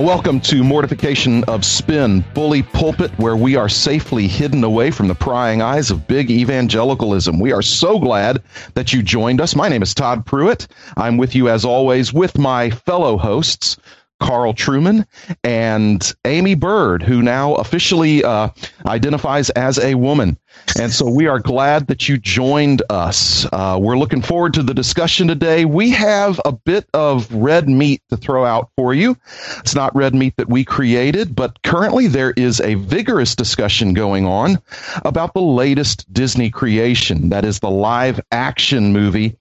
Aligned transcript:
Well, 0.00 0.08
welcome 0.08 0.40
to 0.40 0.64
Mortification 0.64 1.44
of 1.44 1.62
Spin, 1.62 2.24
Bully 2.32 2.62
Pulpit, 2.62 3.10
where 3.18 3.36
we 3.36 3.56
are 3.56 3.68
safely 3.68 4.26
hidden 4.26 4.64
away 4.64 4.90
from 4.90 5.08
the 5.08 5.14
prying 5.14 5.60
eyes 5.60 5.90
of 5.90 6.06
big 6.06 6.30
evangelicalism. 6.30 7.38
We 7.38 7.52
are 7.52 7.60
so 7.60 7.98
glad 7.98 8.42
that 8.72 8.94
you 8.94 9.02
joined 9.02 9.42
us. 9.42 9.54
My 9.54 9.68
name 9.68 9.82
is 9.82 9.92
Todd 9.92 10.24
Pruitt. 10.24 10.68
I'm 10.96 11.18
with 11.18 11.34
you 11.34 11.50
as 11.50 11.66
always 11.66 12.14
with 12.14 12.38
my 12.38 12.70
fellow 12.70 13.18
hosts, 13.18 13.76
Carl 14.20 14.54
Trueman 14.54 15.06
and 15.42 16.14
Aimee 16.24 16.54
Byrd, 16.54 17.02
who 17.02 17.22
now 17.22 17.54
officially 17.54 18.22
uh, 18.22 18.50
identifies 18.86 19.50
as 19.50 19.78
a 19.78 19.94
woman. 19.94 20.38
And 20.78 20.92
so 20.92 21.10
we 21.10 21.26
are 21.26 21.38
glad 21.38 21.88
that 21.88 22.08
you 22.08 22.18
joined 22.18 22.82
us. 22.90 23.46
Uh, 23.52 23.78
we're 23.80 23.98
looking 23.98 24.22
forward 24.22 24.54
to 24.54 24.62
the 24.62 24.74
discussion 24.74 25.28
today. 25.28 25.64
We 25.64 25.90
have 25.90 26.40
a 26.44 26.52
bit 26.52 26.86
of 26.92 27.32
red 27.32 27.68
meat 27.68 28.02
to 28.10 28.16
throw 28.16 28.44
out 28.44 28.70
for 28.76 28.92
you. 28.92 29.16
It's 29.58 29.74
not 29.74 29.94
red 29.94 30.14
meat 30.14 30.34
that 30.36 30.48
we 30.48 30.64
created, 30.64 31.34
but 31.34 31.62
currently 31.62 32.08
there 32.08 32.32
is 32.32 32.60
a 32.60 32.74
vigorous 32.74 33.34
discussion 33.34 33.94
going 33.94 34.26
on 34.26 34.60
about 35.04 35.34
the 35.34 35.42
latest 35.42 36.12
Disney 36.12 36.50
creation. 36.50 37.30
That 37.30 37.44
is 37.44 37.60
the 37.60 37.70
live 37.70 38.20
action 38.30 38.92
movie 38.92 39.36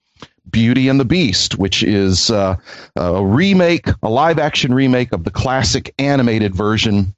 Beauty 0.52 0.88
and 0.88 1.00
the 1.00 1.06
Beast, 1.06 1.58
which 1.58 1.84
is 1.84 2.32
uh, 2.32 2.56
a 2.96 3.26
remake, 3.26 3.88
a 4.04 4.10
live 4.10 4.40
action 4.40 4.74
remake 4.74 5.14
of 5.14 5.24
the 5.24 5.32
classic 5.32 5.94
animated 6.00 6.56
version 6.56 7.16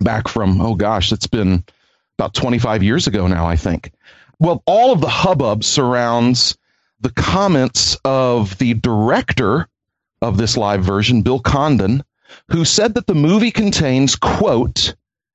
back 0.00 0.28
from, 0.28 0.60
oh 0.60 0.74
gosh, 0.74 1.12
it's 1.12 1.26
been 1.26 1.64
about 2.18 2.34
25 2.34 2.82
years 2.82 3.06
ago 3.06 3.26
now, 3.26 3.46
I 3.46 3.56
think. 3.56 3.92
Well, 4.38 4.62
all 4.66 4.92
of 4.92 5.00
the 5.00 5.08
hubbub 5.08 5.64
surrounds 5.64 6.56
the 7.00 7.10
comments 7.10 7.96
of 8.04 8.56
the 8.58 8.74
director 8.74 9.68
of 10.22 10.38
this 10.38 10.56
live 10.56 10.82
version, 10.84 11.22
Bill 11.22 11.40
Condon, 11.40 12.02
who 12.48 12.64
said 12.64 12.94
that 12.94 13.06
the 13.06 13.14
movie 13.14 13.50
contains, 13.50 14.16
quote, 14.16 14.94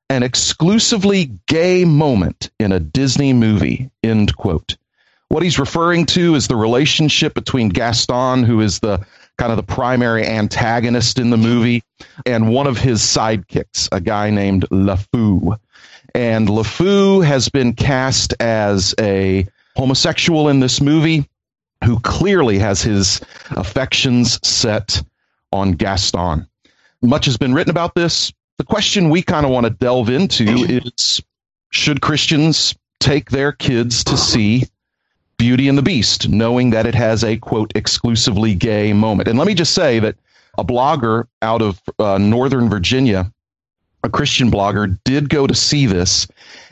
an 0.10 0.24
exclusively 0.24 1.32
gay 1.48 1.86
moment 1.86 2.52
in 2.60 2.72
a 2.72 2.80
Disney 2.80 3.34
movie, 3.34 3.90
end 4.04 4.36
quote. 4.36 4.76
What 5.32 5.44
he's 5.44 5.60
referring 5.60 6.08
to 6.08 6.36
is 6.36 6.50
the 6.50 6.58
relationship 6.58 7.34
between 7.34 7.70
Gaston, 7.70 8.44
who 8.44 8.60
is 8.60 8.80
the 8.80 9.00
kind 9.38 9.50
of 9.50 9.56
the 9.56 9.64
primary 9.64 10.28
antagonist 10.28 11.18
in 11.20 11.30
the 11.30 11.38
movie, 11.38 11.84
and 12.26 12.50
one 12.50 12.68
of 12.68 12.78
his 12.78 13.00
sidekicks, 13.00 13.88
a 13.94 14.02
guy 14.02 14.30
named 14.30 14.68
LeFou. 14.72 15.58
And 16.14 16.50
LeFou 16.50 17.26
has 17.26 17.48
been 17.48 17.72
cast 17.76 18.34
as 18.42 18.94
a 19.00 19.48
homosexual 19.78 20.50
in 20.50 20.60
this 20.60 20.82
movie 20.82 21.26
who 21.86 22.02
clearly 22.02 22.60
has 22.60 22.82
his 22.82 23.22
affections 23.52 24.38
set 24.46 25.02
on 25.54 25.72
Gaston. 25.72 26.46
Much 27.02 27.24
has 27.24 27.38
been 27.38 27.54
written 27.54 27.72
about 27.72 27.96
this. 27.96 28.34
The 28.58 28.66
question 28.66 29.10
we 29.10 29.22
kind 29.22 29.46
of 29.46 29.52
want 29.54 29.66
to 29.66 29.70
delve 29.70 30.10
into 30.10 30.44
is 30.46 31.22
should 31.70 32.02
Christians 32.02 32.76
take 33.00 33.30
their 33.30 33.54
kids 33.54 34.04
to 34.04 34.18
see 34.18 34.66
Beauty 35.42 35.68
and 35.68 35.76
the 35.76 35.82
Beast, 35.82 36.30
knowing 36.30 36.70
that 36.70 36.86
it 36.86 36.94
has 36.94 37.24
a 37.24 37.36
quote 37.36 37.72
exclusively 37.74 38.54
gay 38.54 38.94
moment. 38.94 39.28
And 39.28 39.40
let 39.40 39.48
me 39.48 39.56
just 39.56 39.74
say 39.74 39.98
that 39.98 40.16
a 40.60 40.64
blogger 40.64 41.24
out 41.42 41.64
of 41.64 41.82
uh, 41.98 42.20
Northern 42.20 42.70
Virginia, 42.70 43.34
a 44.04 44.10
Christian 44.10 44.52
blogger, 44.52 45.00
did 45.04 45.30
go 45.30 45.48
to 45.48 45.56
see 45.56 45.88
this, 45.88 46.28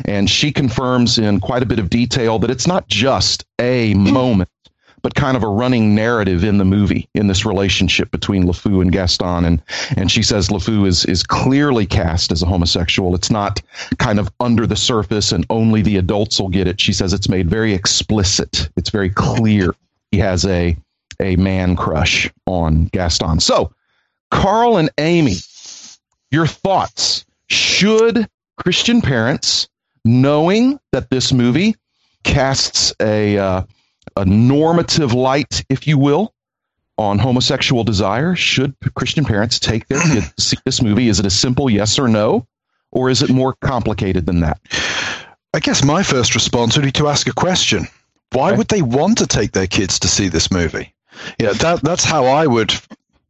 and 0.06 0.30
she 0.30 0.52
confirms 0.52 1.18
in 1.18 1.40
quite 1.40 1.63
a 1.63 1.66
bit 1.66 1.80
of 1.80 1.90
detail 1.90 2.38
that 2.38 2.52
it's 2.52 2.68
not 2.68 2.88
just 2.88 3.44
a 3.57 3.94
moment, 3.96 4.52
but 5.02 5.16
kind 5.16 5.36
of 5.38 5.44
a 5.44 5.48
running 5.48 5.96
narrative 5.96 6.44
in 6.44 6.58
the 6.58 6.66
movie 6.66 7.08
in 7.14 7.28
this 7.28 7.46
relationship 7.46 8.12
between 8.12 8.46
LeFou 8.46 8.82
and 8.82 8.92
Gaston. 8.92 9.46
And 9.46 9.62
and 9.98 10.12
she 10.12 10.24
says 10.24 10.50
LeFou 10.50 10.88
is 10.88 11.06
is 11.06 11.24
clearly 11.24 11.86
cast 11.86 12.32
as 12.32 12.42
a 12.42 12.46
homosexual. 12.46 13.16
It's 13.16 13.32
not 13.32 13.62
kind 13.98 14.20
of 14.20 14.32
under 14.40 14.66
the 14.66 14.76
surface 14.76 15.32
and 15.32 15.46
only 15.50 15.82
the 15.82 15.98
adults 15.98 16.40
will 16.40 16.50
get 16.50 16.68
it. 16.68 16.80
She 16.80 16.94
says 16.94 17.14
it's 17.14 17.30
made 17.30 17.50
very 17.50 17.74
explicit. 17.74 18.70
It's 18.76 18.90
very 18.90 19.10
clear 19.10 19.74
he 20.12 20.18
has 20.20 20.46
a 20.46 20.78
a 21.20 21.36
man 21.36 21.76
crush 21.76 22.30
on 22.46 22.86
Gaston. 22.86 23.40
So, 23.40 23.74
Carl 24.31 24.78
and 24.78 24.90
Aimee, 24.98 25.42
your 26.31 26.48
thoughts. 26.48 27.26
Should 27.50 28.28
Christian 28.58 29.02
parents, 29.02 29.68
knowing 30.06 30.80
that 30.92 31.10
this 31.10 31.34
movie 31.34 31.76
casts 32.24 32.94
a 33.02 33.38
uh, 33.38 33.64
a 34.16 34.25
normative 34.25 35.14
light, 35.14 35.64
if 35.70 35.88
you 35.88 35.97
will, 35.97 36.34
on 36.97 37.20
homosexual 37.20 37.84
desire? 37.84 38.36
Should 38.36 38.75
Christian 38.96 39.25
parents 39.25 39.59
take 39.59 39.88
their 39.88 40.02
kids 40.02 40.34
to 40.34 40.42
see 40.42 40.58
this 40.66 40.81
movie? 40.81 41.08
Is 41.08 41.20
it 41.20 41.25
a 41.25 41.31
simple 41.31 41.70
yes 41.70 41.97
or 42.00 42.08
no, 42.08 42.48
or 42.92 43.09
is 43.09 43.22
it 43.22 43.30
more 43.30 43.56
complicated 43.62 44.25
than 44.25 44.42
that? 44.42 44.59
I 45.53 45.59
guess 45.59 45.84
my 45.84 46.03
first 46.03 46.36
response 46.36 46.75
would 46.75 46.86
be 46.86 46.92
to 46.94 47.08
ask 47.08 47.28
a 47.28 47.34
question. 47.34 47.88
Why 48.31 48.50
okay. 48.50 48.58
would 48.58 48.68
they 48.68 48.81
want 48.81 49.18
to 49.19 49.28
take 49.28 49.53
their 49.53 49.68
kids 49.68 50.00
to 50.00 50.08
see 50.08 50.28
this 50.28 50.52
movie? 50.52 50.94
Yeah, 51.40 51.53
that, 51.53 51.81
that's 51.81 52.03
how 52.03 52.25
I 52.25 52.46
would 52.48 52.74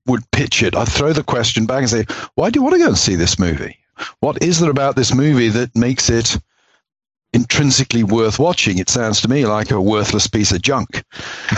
would 0.06 0.30
pitch 0.32 0.64
it. 0.64 0.76
I'd 0.76 0.90
throw 0.90 1.14
the 1.14 1.24
question 1.24 1.66
back 1.66 1.82
and 1.82 1.90
say, 1.90 2.06
why 2.36 2.50
do 2.50 2.58
you 2.58 2.64
want 2.64 2.74
to 2.74 2.80
go 2.80 2.88
and 2.88 2.98
see 2.98 3.16
this 3.16 3.38
movie? 3.38 3.78
What 4.22 4.42
is 4.42 4.60
there 4.60 4.72
about 4.72 4.96
this 4.96 5.14
movie 5.14 5.50
that 5.50 5.76
makes 5.76 6.10
it 6.10 6.38
intrinsically 7.34 8.04
worth 8.04 8.40
watching. 8.40 8.80
It 8.80 8.90
sounds 8.90 9.22
to 9.22 9.28
me 9.28 9.46
like 9.46 9.72
a 9.72 9.82
worthless 9.82 10.28
piece 10.28 10.52
of 10.52 10.62
junk. 10.62 11.04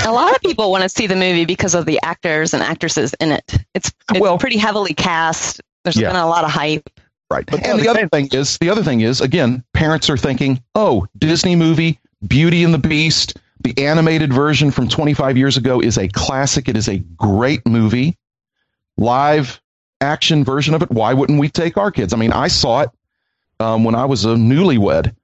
A 0.06 0.12
lot 0.12 0.36
of 0.36 0.42
people 0.42 0.72
want 0.72 0.84
to 0.84 0.90
see 0.90 1.08
the 1.08 1.16
movie 1.16 1.46
because 1.46 1.76
of 1.76 1.86
the 1.86 2.00
actors 2.04 2.54
and 2.54 2.62
actresses 2.62 3.14
in 3.20 3.32
it. 3.32 3.58
It's, 3.74 3.92
it's 4.10 4.20
well, 4.20 4.38
pretty 4.38 4.58
heavily 4.58 4.94
cast. 4.94 5.62
There's 5.84 5.98
yeah. 5.98 6.10
been 6.10 6.18
a 6.18 6.28
lot 6.28 6.44
of 6.44 6.52
hype. 6.52 6.90
Right. 7.30 7.46
But 7.46 7.66
and 7.66 7.80
the 7.80 7.88
other 7.88 8.08
thing 8.10 8.28
is 8.34 8.58
the 8.58 8.70
other 8.70 8.84
thing 8.84 9.02
is 9.02 9.22
again, 9.22 9.64
parents 9.74 10.10
are 10.10 10.18
thinking, 10.18 10.62
"Oh, 10.76 11.08
Disney 11.18 11.56
movie, 11.56 11.98
Beauty 12.28 12.66
and 12.66 12.74
the 12.74 12.78
Beast, 12.78 13.38
the 13.62 13.78
animated 13.78 14.34
version 14.34 14.70
from 14.70 14.90
25 14.90 15.38
years 15.38 15.56
ago 15.56 15.80
is 15.80 15.98
a 15.98 16.10
classic. 16.10 16.68
It 16.68 16.76
is 16.76 16.90
a 16.90 16.98
great 16.98 17.66
movie. 17.66 18.18
Live 18.98 19.62
action 20.02 20.44
version 20.44 20.74
of 20.74 20.82
it. 20.82 20.92
Why 20.92 21.14
wouldn't 21.14 21.40
we 21.40 21.48
take 21.48 21.78
our 21.78 21.90
kids? 21.90 22.12
I 22.12 22.18
mean, 22.18 22.34
I 22.34 22.50
saw 22.50 22.82
it 22.82 22.90
um, 23.62 23.86
when 23.86 23.96
I 23.96 24.04
was 24.04 24.26
a 24.26 24.36
newlywed 24.36 25.16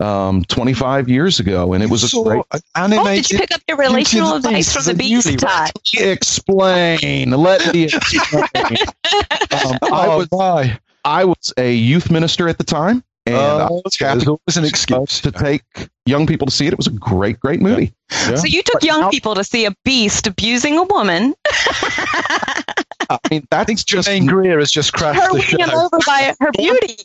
um, 0.00 0.44
25 0.44 1.08
years 1.08 1.40
ago, 1.40 1.72
and 1.72 1.82
it 1.82 1.90
was 1.90 2.12
a 2.12 2.22
great 2.22 2.42
animated. 2.74 3.06
Oh, 3.06 3.14
did 3.14 3.30
you 3.30 3.38
pick 3.38 3.54
up 3.54 3.60
your 3.68 3.76
relational 3.76 4.34
advice 4.34 4.72
from 4.72 4.84
the 4.84 4.94
Beast 4.94 5.38
Todd? 5.38 5.70
Explain. 5.94 7.30
Let 7.30 7.74
me 7.74 7.84
explain. 7.84 8.42
um, 9.50 9.78
I 9.82 10.06
oh, 10.06 10.18
was 10.18 10.28
my. 10.32 10.78
I 11.04 11.24
was 11.24 11.52
a 11.58 11.72
youth 11.72 12.10
minister 12.10 12.48
at 12.48 12.58
the 12.58 12.64
time, 12.64 13.04
and 13.26 13.36
uh, 13.36 13.66
I 13.66 13.70
was 13.70 13.96
happy 13.98 14.26
was 14.46 14.56
an 14.56 14.64
excuse 14.64 15.20
to 15.20 15.30
take 15.30 15.62
young 16.06 16.26
people 16.26 16.46
to 16.46 16.52
see 16.52 16.66
it. 16.66 16.72
It 16.72 16.78
was 16.78 16.86
a 16.86 16.92
great, 16.92 17.38
great 17.40 17.60
movie. 17.60 17.92
Yeah. 18.10 18.30
Yeah. 18.30 18.36
So 18.36 18.46
you 18.46 18.62
took 18.62 18.80
but 18.80 18.84
young 18.84 19.00
now, 19.02 19.10
people 19.10 19.34
to 19.34 19.44
see 19.44 19.64
a 19.64 19.74
beast 19.84 20.26
abusing 20.26 20.78
a 20.78 20.82
woman. 20.84 21.34
I 23.10 23.18
mean, 23.30 23.46
that's 23.50 23.84
just 23.84 24.08
Germaine 24.08 24.26
Greer 24.26 24.58
has 24.58 24.72
just 24.72 24.92
crashed 24.92 25.20
her 25.20 25.32
the 25.32 25.40
show. 25.40 25.84
over 25.84 25.98
by 26.06 26.34
her 26.40 26.50
beauty. 26.52 27.04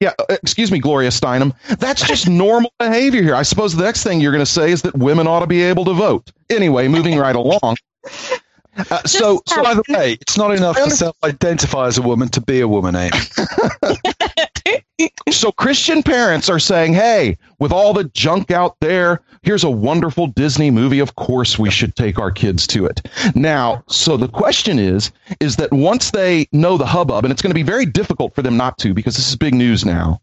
Yeah, 0.00 0.12
uh, 0.18 0.36
excuse 0.42 0.70
me, 0.70 0.78
Gloria 0.78 1.10
Steinem. 1.10 1.52
That's 1.78 2.06
just 2.06 2.28
normal 2.28 2.72
behavior 2.78 3.22
here. 3.22 3.34
I 3.34 3.42
suppose 3.42 3.74
the 3.74 3.82
next 3.82 4.04
thing 4.04 4.20
you're 4.20 4.32
going 4.32 4.44
to 4.44 4.50
say 4.50 4.70
is 4.70 4.82
that 4.82 4.96
women 4.96 5.26
ought 5.26 5.40
to 5.40 5.46
be 5.46 5.62
able 5.62 5.84
to 5.86 5.92
vote. 5.92 6.30
Anyway, 6.50 6.86
moving 6.86 7.18
right 7.18 7.34
along. 7.34 7.76
Uh, 8.90 9.02
so, 9.04 9.42
so, 9.46 9.62
by 9.62 9.74
the 9.74 9.82
way, 9.88 10.16
it's 10.20 10.38
not 10.38 10.54
enough 10.54 10.76
to 10.76 10.90
self-identify 10.90 11.88
as 11.88 11.98
a 11.98 12.02
woman 12.02 12.28
to 12.28 12.40
be 12.40 12.60
a 12.60 12.68
woman, 12.68 12.94
Aimee. 12.94 13.10
so 15.30 15.52
Christian 15.52 16.02
parents 16.02 16.48
are 16.48 16.58
saying, 16.58 16.94
"Hey, 16.94 17.36
with 17.58 17.72
all 17.72 17.92
the 17.92 18.04
junk 18.04 18.50
out 18.50 18.76
there, 18.80 19.22
here's 19.42 19.64
a 19.64 19.70
wonderful 19.70 20.26
Disney 20.28 20.70
movie. 20.70 20.98
Of 20.98 21.16
course, 21.16 21.58
we 21.58 21.70
should 21.70 21.94
take 21.96 22.18
our 22.18 22.30
kids 22.30 22.66
to 22.68 22.86
it." 22.86 23.06
Now, 23.34 23.82
so 23.88 24.16
the 24.16 24.28
question 24.28 24.78
is, 24.78 25.10
is 25.40 25.56
that 25.56 25.72
once 25.72 26.10
they 26.10 26.46
know 26.52 26.76
the 26.76 26.86
hubbub, 26.86 27.24
and 27.24 27.32
it's 27.32 27.42
going 27.42 27.50
to 27.50 27.54
be 27.54 27.62
very 27.62 27.86
difficult 27.86 28.34
for 28.34 28.42
them 28.42 28.56
not 28.56 28.78
to, 28.78 28.94
because 28.94 29.16
this 29.16 29.28
is 29.28 29.36
big 29.36 29.54
news 29.54 29.84
now. 29.84 30.20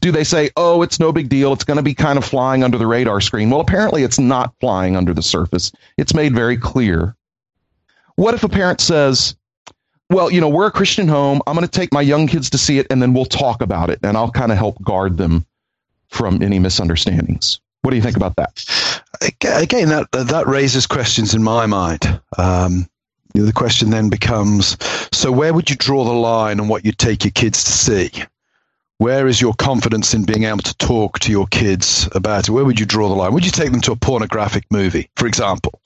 Do 0.00 0.12
they 0.12 0.24
say, 0.24 0.50
"Oh, 0.56 0.82
it's 0.82 1.00
no 1.00 1.12
big 1.12 1.28
deal. 1.28 1.52
It's 1.52 1.64
going 1.64 1.78
to 1.78 1.82
be 1.82 1.94
kind 1.94 2.18
of 2.18 2.24
flying 2.24 2.62
under 2.62 2.78
the 2.78 2.86
radar 2.86 3.20
screen"? 3.20 3.50
Well, 3.50 3.60
apparently, 3.60 4.02
it's 4.02 4.18
not 4.18 4.54
flying 4.60 4.96
under 4.96 5.14
the 5.14 5.22
surface. 5.22 5.72
It's 5.96 6.14
made 6.14 6.34
very 6.34 6.56
clear 6.56 7.16
what 8.16 8.34
if 8.34 8.44
a 8.44 8.48
parent 8.48 8.80
says, 8.80 9.34
well, 10.12 10.30
you 10.30 10.40
know, 10.40 10.48
we're 10.48 10.66
a 10.66 10.72
Christian 10.72 11.08
home. 11.08 11.40
I'm 11.46 11.54
going 11.54 11.66
to 11.66 11.70
take 11.70 11.92
my 11.92 12.00
young 12.00 12.26
kids 12.26 12.50
to 12.50 12.58
see 12.58 12.78
it, 12.78 12.86
and 12.90 13.00
then 13.00 13.14
we'll 13.14 13.24
talk 13.24 13.62
about 13.62 13.90
it, 13.90 14.00
and 14.02 14.16
I'll 14.16 14.30
kind 14.30 14.52
of 14.52 14.58
help 14.58 14.82
guard 14.82 15.16
them 15.16 15.46
from 16.08 16.42
any 16.42 16.58
misunderstandings. 16.58 17.60
What 17.82 17.90
do 17.90 17.96
you 17.96 18.02
think 18.02 18.16
about 18.16 18.36
that? 18.36 18.64
Again, 19.44 19.88
that 19.88 20.12
that 20.12 20.46
raises 20.46 20.86
questions 20.86 21.34
in 21.34 21.42
my 21.42 21.66
mind. 21.66 22.20
Um, 22.38 22.88
you 23.34 23.40
know, 23.40 23.46
the 23.46 23.52
question 23.52 23.90
then 23.90 24.08
becomes: 24.08 24.76
so 25.12 25.32
where 25.32 25.52
would 25.52 25.68
you 25.68 25.76
draw 25.76 26.04
the 26.04 26.12
line 26.12 26.60
on 26.60 26.68
what 26.68 26.84
you 26.84 26.92
take 26.92 27.24
your 27.24 27.32
kids 27.32 27.64
to 27.64 27.72
see? 27.72 28.10
Where 29.02 29.26
is 29.26 29.40
your 29.40 29.54
confidence 29.54 30.14
in 30.14 30.22
being 30.22 30.44
able 30.44 30.62
to 30.62 30.76
talk 30.76 31.18
to 31.18 31.32
your 31.32 31.48
kids 31.48 32.08
about 32.12 32.48
it? 32.48 32.52
Where 32.52 32.64
would 32.64 32.78
you 32.78 32.86
draw 32.86 33.08
the 33.08 33.16
line? 33.16 33.32
Would 33.32 33.44
you 33.44 33.50
take 33.50 33.72
them 33.72 33.80
to 33.80 33.90
a 33.90 33.96
pornographic 33.96 34.64
movie, 34.70 35.10
for 35.16 35.26
example, 35.26 35.80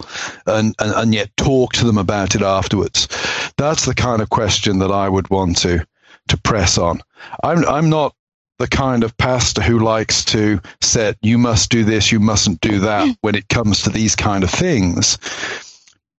and, 0.45 0.75
and, 0.79 0.93
and 0.95 1.15
yet 1.15 1.35
talk 1.39 1.73
to 1.73 1.87
them 1.87 1.97
about 1.97 2.35
it 2.35 2.43
afterwards? 2.43 3.09
That's 3.57 3.87
the 3.87 3.95
kind 3.95 4.21
of 4.21 4.29
question 4.29 4.81
that 4.81 4.91
I 4.91 5.09
would 5.09 5.31
want 5.31 5.57
to 5.63 5.87
to 6.29 6.37
press 6.37 6.77
on. 6.77 7.01
I'm 7.43 7.65
I'm 7.65 7.89
not 7.89 8.15
the 8.59 8.69
kind 8.69 9.03
of 9.03 9.17
pastor 9.17 9.63
who 9.63 9.79
likes 9.79 10.23
to 10.27 10.61
set 10.83 11.17
you 11.23 11.39
must 11.39 11.71
do 11.71 11.85
this, 11.85 12.13
you 12.13 12.21
mustn't 12.21 12.61
do 12.61 12.81
that 12.81 13.09
mm. 13.09 13.17
when 13.23 13.35
it 13.35 13.49
comes 13.49 13.85
to 13.85 13.91
these 13.91 14.15
kind 14.15 14.45
of 14.45 14.51
things. 14.51 15.17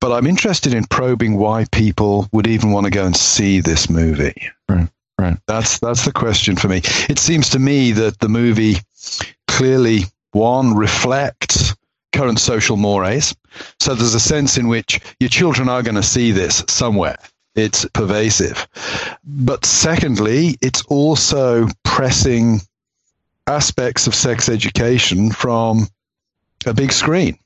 But 0.01 0.13
I'm 0.13 0.25
interested 0.25 0.73
in 0.73 0.85
probing 0.85 1.37
why 1.37 1.65
people 1.71 2.27
would 2.31 2.47
even 2.47 2.71
want 2.71 2.85
to 2.85 2.91
go 2.91 3.05
and 3.05 3.15
see 3.15 3.59
this 3.59 3.87
movie. 3.87 4.49
Right. 4.67 4.89
Right. 5.19 5.37
That's 5.47 5.79
that's 5.79 6.05
the 6.05 6.11
question 6.11 6.55
for 6.55 6.67
me. 6.67 6.81
It 7.09 7.17
seems 7.17 7.49
to 7.49 7.59
me 7.59 7.91
that 7.93 8.19
the 8.19 8.29
movie 8.29 8.77
clearly 9.47 10.03
one 10.31 10.75
reflects 10.75 11.75
current 12.13 12.39
social 12.39 12.77
mores. 12.77 13.35
So 13.79 13.95
there's 13.95 14.13
a 14.13 14.19
sense 14.19 14.57
in 14.57 14.67
which 14.67 14.99
your 15.19 15.29
children 15.29 15.69
are 15.69 15.81
going 15.81 15.95
to 15.95 16.03
see 16.03 16.31
this 16.31 16.63
somewhere. 16.67 17.17
It's 17.55 17.85
pervasive. 17.85 18.67
But 19.23 19.65
secondly, 19.65 20.57
it's 20.61 20.83
also 20.83 21.67
pressing 21.83 22.61
aspects 23.47 24.05
of 24.05 24.13
sex 24.13 24.49
education 24.49 25.31
from 25.31 25.87
a 26.65 26.73
big 26.73 26.91
screen. 26.91 27.39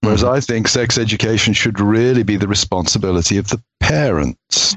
Whereas 0.00 0.22
mm-hmm. 0.22 0.34
I 0.34 0.40
think 0.40 0.68
sex 0.68 0.96
education 0.96 1.52
should 1.52 1.80
really 1.80 2.22
be 2.22 2.36
the 2.36 2.48
responsibility 2.48 3.36
of 3.36 3.48
the 3.48 3.60
parents. 3.80 4.76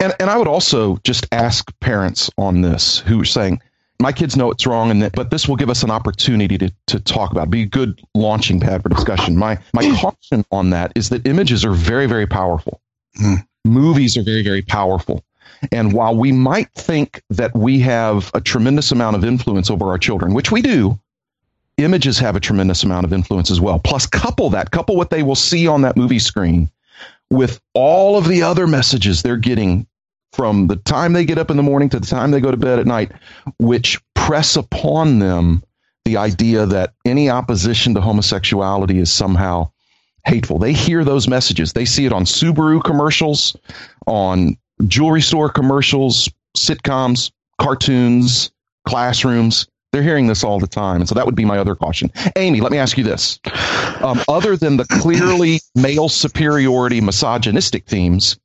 And 0.00 0.14
and 0.20 0.28
I 0.30 0.36
would 0.36 0.48
also 0.48 0.98
just 1.04 1.26
ask 1.32 1.72
parents 1.80 2.30
on 2.36 2.62
this 2.62 2.98
who 2.98 3.20
are 3.20 3.24
saying, 3.24 3.60
my 4.00 4.12
kids 4.12 4.36
know 4.36 4.50
it's 4.50 4.66
wrong, 4.66 4.90
and 4.90 5.02
that, 5.02 5.12
but 5.12 5.30
this 5.30 5.48
will 5.48 5.56
give 5.56 5.70
us 5.70 5.82
an 5.82 5.90
opportunity 5.90 6.56
to, 6.58 6.72
to 6.86 7.00
talk 7.00 7.32
about, 7.32 7.48
it. 7.48 7.50
be 7.50 7.62
a 7.62 7.66
good 7.66 8.00
launching 8.14 8.60
pad 8.60 8.82
for 8.82 8.88
discussion. 8.88 9.36
My 9.36 9.58
my 9.72 9.82
caution 9.96 10.44
on 10.52 10.70
that 10.70 10.92
is 10.94 11.08
that 11.08 11.26
images 11.26 11.64
are 11.64 11.72
very 11.72 12.06
very 12.06 12.26
powerful. 12.26 12.80
Mm. 13.20 13.44
Movies 13.64 14.16
are 14.16 14.22
very 14.22 14.42
very 14.42 14.62
powerful, 14.62 15.24
and 15.72 15.92
while 15.92 16.16
we 16.16 16.30
might 16.30 16.72
think 16.74 17.22
that 17.30 17.56
we 17.56 17.80
have 17.80 18.30
a 18.34 18.40
tremendous 18.40 18.92
amount 18.92 19.16
of 19.16 19.24
influence 19.24 19.70
over 19.70 19.88
our 19.88 19.98
children, 19.98 20.32
which 20.32 20.52
we 20.52 20.62
do, 20.62 20.98
images 21.76 22.18
have 22.18 22.36
a 22.36 22.40
tremendous 22.40 22.84
amount 22.84 23.04
of 23.04 23.12
influence 23.12 23.50
as 23.50 23.60
well. 23.60 23.80
Plus, 23.80 24.06
couple 24.06 24.48
that, 24.50 24.70
couple 24.70 24.96
what 24.96 25.10
they 25.10 25.24
will 25.24 25.34
see 25.34 25.66
on 25.66 25.82
that 25.82 25.96
movie 25.96 26.20
screen 26.20 26.70
with 27.30 27.60
all 27.74 28.16
of 28.16 28.26
the 28.26 28.42
other 28.42 28.66
messages 28.66 29.22
they're 29.22 29.36
getting 29.36 29.86
from 30.32 30.66
the 30.66 30.76
time 30.76 31.12
they 31.12 31.24
get 31.24 31.38
up 31.38 31.50
in 31.50 31.56
the 31.56 31.62
morning 31.62 31.88
to 31.88 32.00
the 32.00 32.06
time 32.06 32.30
they 32.30 32.40
go 32.40 32.50
to 32.50 32.56
bed 32.56 32.78
at 32.78 32.86
night, 32.86 33.12
which 33.58 34.00
press 34.14 34.56
upon 34.56 35.18
them 35.18 35.62
the 36.04 36.16
idea 36.16 36.66
that 36.66 36.94
any 37.04 37.28
opposition 37.28 37.94
to 37.94 38.00
homosexuality 38.00 38.98
is 38.98 39.12
somehow 39.12 39.70
hateful. 40.26 40.58
They 40.58 40.72
hear 40.72 41.04
those 41.04 41.28
messages. 41.28 41.72
They 41.72 41.84
see 41.84 42.06
it 42.06 42.12
on 42.12 42.24
Subaru 42.24 42.82
commercials, 42.82 43.56
on 44.06 44.56
jewelry 44.86 45.22
store 45.22 45.50
commercials, 45.50 46.28
sitcoms, 46.56 47.30
cartoons, 47.58 48.50
classrooms. 48.86 49.66
They're 49.98 50.04
hearing 50.04 50.28
this 50.28 50.44
all 50.44 50.60
the 50.60 50.68
time. 50.68 51.00
And 51.00 51.08
so 51.08 51.14
that 51.16 51.26
would 51.26 51.34
be 51.34 51.44
my 51.44 51.58
other 51.58 51.74
caution. 51.74 52.12
Aimee, 52.36 52.60
let 52.60 52.70
me 52.70 52.78
ask 52.78 52.96
you 52.96 53.02
this. 53.02 53.40
Um, 54.00 54.20
other 54.28 54.56
than 54.56 54.76
the 54.76 54.84
clearly 54.84 55.58
male 55.74 56.08
superiority 56.08 57.00
misogynistic 57.00 57.86
themes, 57.86 58.38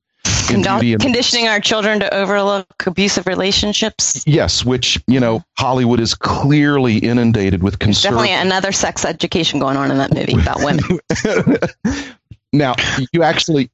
conditioning 0.47 1.47
our 1.47 1.59
children 1.59 1.99
to 1.99 2.11
overlook 2.11 2.87
abusive 2.87 3.27
relationships. 3.27 4.23
Yes, 4.25 4.65
which 4.65 4.99
you 5.05 5.19
know 5.19 5.43
Hollywood 5.59 5.99
is 5.99 6.15
clearly 6.15 6.97
inundated 6.97 7.61
with 7.61 7.77
concern. 7.77 8.13
Definitely 8.13 8.33
another 8.33 8.71
sex 8.71 9.05
education 9.05 9.59
going 9.59 9.77
on 9.77 9.91
in 9.91 9.99
that 9.99 10.11
movie 10.11 10.33
about 10.33 10.57
women. 10.63 12.09
now 12.51 12.73
you 13.11 13.21
actually 13.21 13.69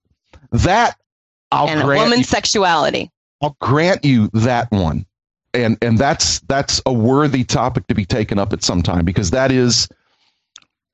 that 0.51 0.97
I'll 1.49 1.69
and 1.69 1.81
grant 1.83 2.01
woman's 2.01 2.19
you, 2.19 2.23
sexuality. 2.25 3.09
I'll 3.41 3.55
grant 3.61 4.03
you 4.03 4.29
that 4.33 4.69
one 4.69 5.05
and 5.53 5.77
and 5.81 5.97
that's 5.97 6.39
that's 6.41 6.81
a 6.85 6.93
worthy 6.93 7.43
topic 7.43 7.87
to 7.87 7.95
be 7.95 8.05
taken 8.05 8.39
up 8.39 8.53
at 8.53 8.63
some 8.63 8.81
time 8.81 9.05
because 9.05 9.31
that 9.31 9.51
is 9.51 9.87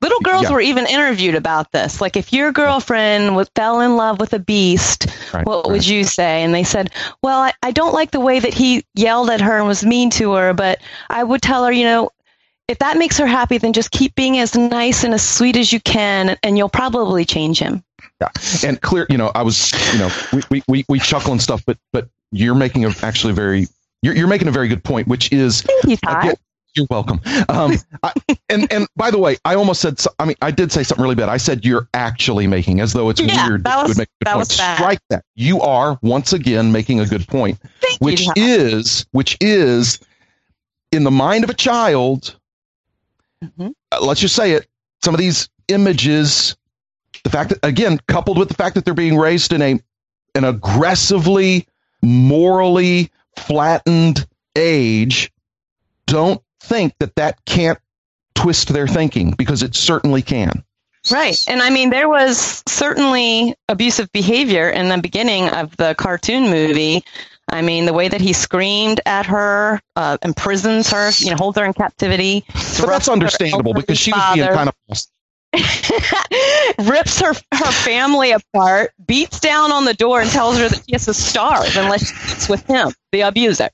little 0.02 0.20
girls 0.20 0.44
yeah. 0.44 0.52
were 0.52 0.62
even 0.62 0.86
interviewed 0.86 1.36
about 1.36 1.72
this. 1.72 2.00
Like 2.00 2.16
if 2.16 2.32
your 2.32 2.52
girlfriend 2.52 3.36
was, 3.36 3.50
fell 3.56 3.82
in 3.82 3.96
love 3.96 4.20
with 4.20 4.34
a 4.34 4.40
beast 4.40 5.08
right, 5.34 5.46
what 5.46 5.66
right. 5.66 5.72
would 5.72 5.88
you 5.88 6.04
say? 6.04 6.44
And 6.44 6.54
they 6.54 6.64
said 6.64 6.92
well 7.22 7.40
I, 7.40 7.54
I 7.64 7.72
don't 7.72 7.94
like 7.94 8.12
the 8.12 8.20
way 8.20 8.40
that 8.40 8.54
he 8.54 8.86
yelled 8.94 9.30
at 9.30 9.42
her 9.42 9.58
and 9.58 9.68
was 9.68 9.86
mean 9.86 10.10
to 10.12 10.34
her 10.34 10.54
but 10.54 10.80
i 11.10 11.24
would 11.24 11.42
tell 11.42 11.66
her 11.66 11.72
you 11.72 11.84
know 11.84 12.10
if 12.68 12.80
that 12.80 12.98
makes 12.98 13.18
her 13.18 13.28
happy 13.28 13.58
then 13.58 13.74
just 13.74 13.92
keep 13.92 14.16
being 14.16 14.40
as 14.40 14.56
nice 14.56 15.04
and 15.04 15.14
as 15.14 15.28
sweet 15.28 15.56
as 15.56 15.72
you 15.72 15.80
can 15.82 16.38
and 16.44 16.58
you'll 16.58 16.70
probably 16.70 17.26
change 17.26 17.60
him. 17.60 17.84
Yeah. 18.22 18.30
And 18.64 18.82
clear 18.82 19.06
you 19.10 19.18
know 19.18 19.32
i 19.36 19.42
was 19.42 19.74
you 19.94 20.00
know 20.00 20.10
we 20.50 20.64
we, 20.68 20.86
we 20.88 21.00
chuckle 21.00 21.32
and 21.32 21.42
stuff 21.42 21.64
but 21.66 21.78
but 21.92 22.08
you're 22.32 22.56
making 22.56 22.86
a 22.86 22.92
actually 23.02 23.34
very 23.34 23.68
you're, 24.06 24.16
you're 24.16 24.28
making 24.28 24.48
a 24.48 24.52
very 24.52 24.68
good 24.68 24.84
point, 24.84 25.08
which 25.08 25.32
is 25.32 25.64
Thank 25.64 25.84
you, 25.86 25.98
Todd. 25.98 26.36
you're 26.76 26.86
welcome. 26.92 27.20
Um, 27.50 27.74
I, 28.04 28.14
and 28.50 28.72
and 28.72 28.88
by 28.96 29.10
the 29.10 29.18
way, 29.18 29.38
I 29.46 29.56
almost 29.56 29.82
said. 29.82 30.00
I 30.20 30.26
mean, 30.26 30.36
I 30.42 30.52
did 30.52 30.72
say 30.72 30.84
something 30.84 31.02
really 31.02 31.16
bad. 31.16 31.28
I 31.28 31.38
said 31.38 31.66
you're 31.66 31.90
actually 31.94 32.46
making, 32.46 32.82
as 32.82 32.94
though 32.94 33.10
it's 33.10 33.20
yeah, 33.20 33.48
weird. 33.48 33.64
That 33.64 33.88
was, 33.88 33.98
that 33.98 34.08
point. 34.24 34.38
was 34.38 34.58
bad. 34.58 34.76
Strike 34.76 35.00
that. 35.10 35.26
You 35.36 35.60
are 35.62 35.98
once 36.04 36.34
again 36.34 36.72
making 36.72 37.00
a 37.00 37.08
good 37.08 37.28
point, 37.28 37.60
Thank 37.82 38.00
which 38.00 38.22
you, 38.22 38.34
is 38.36 39.08
which 39.12 39.38
is 39.42 40.00
in 40.92 41.04
the 41.04 41.12
mind 41.12 41.44
of 41.44 41.50
a 41.50 41.56
child. 41.56 42.38
Mm-hmm. 43.44 43.70
Uh, 43.92 44.06
let's 44.06 44.22
just 44.22 44.36
say 44.36 44.52
it. 44.52 44.68
Some 45.04 45.16
of 45.16 45.20
these 45.20 45.50
images, 45.68 46.56
the 47.24 47.32
fact 47.32 47.50
that 47.50 47.60
again, 47.64 48.00
coupled 48.08 48.38
with 48.38 48.50
the 48.50 48.56
fact 48.56 48.76
that 48.76 48.86
they're 48.86 48.94
being 48.94 49.18
raised 49.18 49.52
in 49.52 49.64
a 49.64 49.80
an 50.36 50.44
aggressively 50.44 51.68
morally 52.02 53.10
flattened 53.38 54.28
age 54.56 55.32
don't 56.08 56.42
think 56.62 56.94
that 57.00 57.16
that 57.16 57.44
can't 57.46 57.80
twist 58.34 58.70
their 58.70 58.88
thinking 58.88 59.32
because 59.32 59.64
it 59.64 59.76
certainly 59.76 60.22
can. 60.22 60.64
Right. 61.12 61.44
And 61.48 61.62
I 61.62 61.70
mean, 61.70 61.92
there 61.92 62.10
was 62.10 62.64
certainly 62.68 63.56
abusive 63.70 64.12
behavior 64.12 64.70
in 64.70 64.90
the 64.90 64.98
beginning 64.98 65.50
of 65.50 65.76
the 65.78 65.94
cartoon 65.96 66.50
movie. 66.50 67.04
I 67.52 67.62
mean, 67.62 67.86
the 67.86 67.94
way 67.94 68.08
that 68.08 68.22
he 68.22 68.34
screamed 68.34 69.02
at 69.06 69.28
her, 69.28 69.80
uh, 69.96 70.18
imprisons 70.24 70.90
her, 70.90 71.12
you 71.18 71.30
know, 71.30 71.38
holds 71.38 71.60
her 71.60 71.66
in 71.66 71.74
captivity. 71.74 72.44
But 72.48 72.88
that's 72.88 73.08
understandable 73.08 73.74
because 73.74 74.00
she 74.00 74.12
was 74.12 74.34
being 74.34 74.48
kind 74.48 74.70
of 74.70 74.76
rips 76.80 77.20
her 77.22 77.34
her 77.54 77.72
family 77.72 78.32
apart, 78.32 78.92
beats 79.06 79.40
down 79.40 79.72
on 79.72 79.86
the 79.86 79.94
door, 79.94 80.22
and 80.22 80.30
tells 80.30 80.58
her 80.58 80.70
that 80.70 80.84
she 80.86 80.94
has 80.94 81.06
to 81.06 81.14
starve 81.14 81.76
unless 81.76 82.08
she's 82.08 82.50
with 82.50 82.66
him, 82.66 82.94
the 83.12 83.22
abuser. 83.22 83.70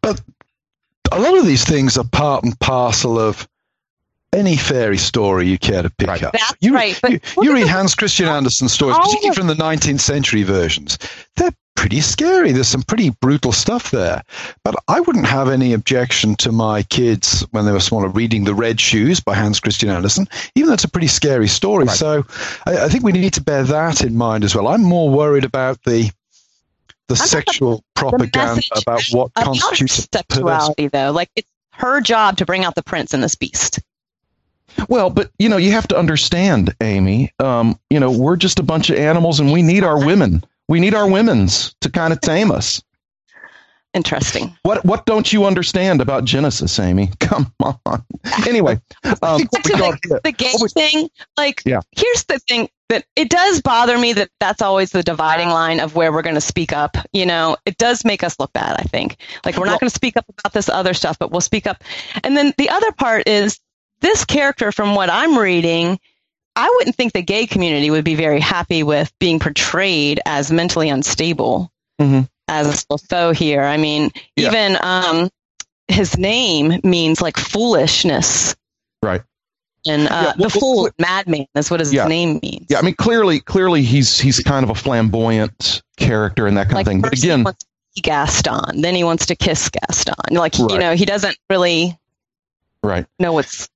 But 0.00 0.20
a 1.10 1.20
lot 1.20 1.36
of 1.36 1.46
these 1.46 1.64
things 1.64 1.96
are 1.98 2.04
part 2.04 2.44
and 2.44 2.58
parcel 2.58 3.18
of 3.18 3.46
any 4.32 4.56
fairy 4.56 4.98
story 4.98 5.46
you 5.46 5.58
care 5.58 5.82
to 5.82 5.90
pick 5.90 6.08
right. 6.08 6.22
up. 6.22 6.32
That's 6.32 6.54
you, 6.60 6.74
right. 6.74 6.98
you, 7.08 7.20
you 7.40 7.54
read 7.54 7.66
Hans 7.66 7.94
Christian 7.94 8.26
Andersen 8.26 8.68
stories, 8.68 8.96
particularly 8.98 9.34
from 9.34 9.46
the 9.46 9.54
19th 9.54 10.00
century 10.00 10.42
versions. 10.42 10.98
They're 11.36 11.52
pretty 11.82 12.00
scary. 12.00 12.52
There's 12.52 12.68
some 12.68 12.82
pretty 12.82 13.10
brutal 13.10 13.52
stuff 13.52 13.90
there. 13.90 14.22
But 14.64 14.76
I 14.88 15.00
wouldn't 15.00 15.26
have 15.26 15.48
any 15.48 15.72
objection 15.72 16.36
to 16.36 16.52
my 16.52 16.82
kids 16.84 17.44
when 17.50 17.66
they 17.66 17.72
were 17.72 17.80
smaller 17.80 18.08
reading 18.08 18.44
The 18.44 18.54
Red 18.54 18.80
Shoes 18.80 19.20
by 19.20 19.34
Hans 19.34 19.60
Christian 19.60 19.88
Andersen, 19.88 20.28
even 20.54 20.68
though 20.68 20.74
it's 20.74 20.84
a 20.84 20.90
pretty 20.90 21.08
scary 21.08 21.48
story. 21.48 21.84
Right. 21.84 21.96
So 21.96 22.24
I, 22.66 22.84
I, 22.84 22.88
think 22.88 23.04
we 23.04 23.12
need 23.12 23.34
to 23.34 23.42
bear 23.42 23.64
that 23.64 24.02
in 24.02 24.16
mind 24.16 24.44
as 24.44 24.54
well. 24.54 24.68
I'm 24.68 24.82
more 24.82 25.10
worried 25.10 25.44
about 25.44 25.82
the 25.84 26.10
the 27.08 27.14
I'm 27.14 27.26
sexual 27.26 27.76
the, 27.78 27.82
propaganda 27.94 28.62
the 28.72 28.80
about 28.80 29.02
what 29.10 29.32
about 29.34 29.44
constitutes 29.46 30.08
sexuality, 30.12 30.86
though. 30.88 31.10
Like 31.10 31.30
it's 31.36 31.50
her 31.72 32.00
job 32.00 32.36
to 32.36 32.46
bring 32.46 32.64
out 32.64 32.74
the 32.74 32.82
prince 32.82 33.12
and 33.12 33.22
this 33.22 33.34
beast. 33.34 33.80
Well, 34.88 35.10
but 35.10 35.30
you 35.38 35.48
know, 35.48 35.56
you 35.56 35.72
have 35.72 35.88
to 35.88 35.98
understand, 35.98 36.74
Aimee. 36.80 37.32
Um, 37.38 37.78
you 37.90 38.00
know, 38.00 38.10
we're 38.10 38.36
just 38.36 38.58
a 38.58 38.62
bunch 38.62 38.90
of 38.90 38.96
animals, 38.96 39.40
and 39.40 39.52
we 39.52 39.62
need 39.62 39.84
our 39.84 40.04
women 40.04 40.44
we 40.72 40.80
need 40.80 40.94
our 40.94 41.08
women's 41.08 41.74
to 41.82 41.90
kind 41.90 42.12
of 42.14 42.20
tame 42.22 42.50
us. 42.50 42.82
Interesting. 43.94 44.56
What 44.62 44.82
what 44.86 45.04
don't 45.04 45.30
you 45.34 45.44
understand 45.44 46.00
about 46.00 46.24
Genesis, 46.24 46.78
Aimee? 46.78 47.10
Come 47.20 47.52
on. 47.60 48.02
Anyway, 48.48 48.80
um, 49.04 49.42
the, 49.42 50.20
the, 50.24 50.32
gay 50.32 50.52
oh, 50.54 50.66
thing. 50.68 51.10
Like, 51.36 51.60
yeah. 51.66 51.80
here's 51.90 52.24
the 52.24 52.38
thing: 52.48 52.70
that 52.88 53.04
it 53.16 53.28
does 53.28 53.60
bother 53.60 53.98
me 53.98 54.14
that 54.14 54.30
that's 54.40 54.62
always 54.62 54.92
the 54.92 55.02
dividing 55.02 55.48
line 55.48 55.78
of 55.78 55.94
where 55.94 56.10
we're 56.10 56.22
going 56.22 56.36
to 56.36 56.40
speak 56.40 56.72
up. 56.72 56.96
You 57.12 57.26
know, 57.26 57.58
it 57.66 57.76
does 57.76 58.02
make 58.02 58.24
us 58.24 58.40
look 58.40 58.54
bad, 58.54 58.76
I 58.78 58.84
think. 58.84 59.18
Like 59.44 59.58
we're 59.58 59.66
not 59.66 59.78
going 59.78 59.90
to 59.90 59.94
speak 59.94 60.16
up 60.16 60.24
about 60.26 60.54
this 60.54 60.70
other 60.70 60.94
stuff, 60.94 61.18
but 61.18 61.30
we'll 61.30 61.42
speak 61.42 61.66
up. 61.66 61.84
And 62.24 62.34
then 62.34 62.54
the 62.56 62.70
other 62.70 62.92
part 62.92 63.28
is 63.28 63.60
this 64.02 64.24
character 64.24 64.72
from 64.72 64.94
what 64.94 65.10
I'm 65.10 65.38
reading, 65.38 65.98
I 66.54 66.68
wouldn't 66.76 66.96
think 66.96 67.12
the 67.12 67.22
gay 67.22 67.46
community 67.46 67.90
would 67.90 68.04
be 68.04 68.14
very 68.14 68.40
happy 68.40 68.82
with 68.82 69.12
being 69.18 69.38
portrayed 69.38 70.20
as 70.26 70.52
mentally 70.52 70.90
unstable 70.90 71.72
mm-hmm. 72.00 72.22
as 72.48 72.86
here. 73.36 73.62
I 73.62 73.78
mean, 73.78 74.10
yeah. 74.36 74.48
even 74.48 74.76
um, 74.82 75.30
his 75.88 76.18
name 76.18 76.80
means 76.84 77.22
like 77.22 77.38
foolishness. 77.38 78.54
Right 79.02 79.22
and 79.86 80.08
uh, 80.08 80.10
yeah, 80.10 80.22
well, 80.22 80.34
the 80.36 80.50
fool 80.50 80.82
well, 80.82 80.92
madman 80.98 81.46
is 81.54 81.70
what 81.70 81.80
his 81.80 81.92
yeah. 81.92 82.06
name 82.06 82.38
means. 82.42 82.66
Yeah, 82.68 82.78
I 82.78 82.82
mean 82.82 82.94
clearly, 82.94 83.40
clearly 83.40 83.82
he's 83.82 84.18
he's 84.18 84.38
kind 84.40 84.64
of 84.64 84.70
a 84.70 84.74
flamboyant 84.74 85.82
character 85.96 86.46
and 86.46 86.56
that 86.56 86.68
kind 86.68 86.74
like 86.74 86.86
of 86.86 86.92
thing. 86.92 87.00
But 87.02 87.18
again, 87.18 87.44
Gaston, 88.00 88.80
then 88.80 88.94
he 88.94 89.04
wants 89.04 89.26
to 89.26 89.36
kiss 89.36 89.68
Gaston. 89.70 90.14
Like 90.30 90.58
right. 90.58 90.70
you 90.70 90.78
know, 90.78 90.94
he 90.94 91.04
doesn't 91.04 91.36
really 91.50 91.98
right 92.82 93.06
know 93.18 93.32
what's 93.32 93.68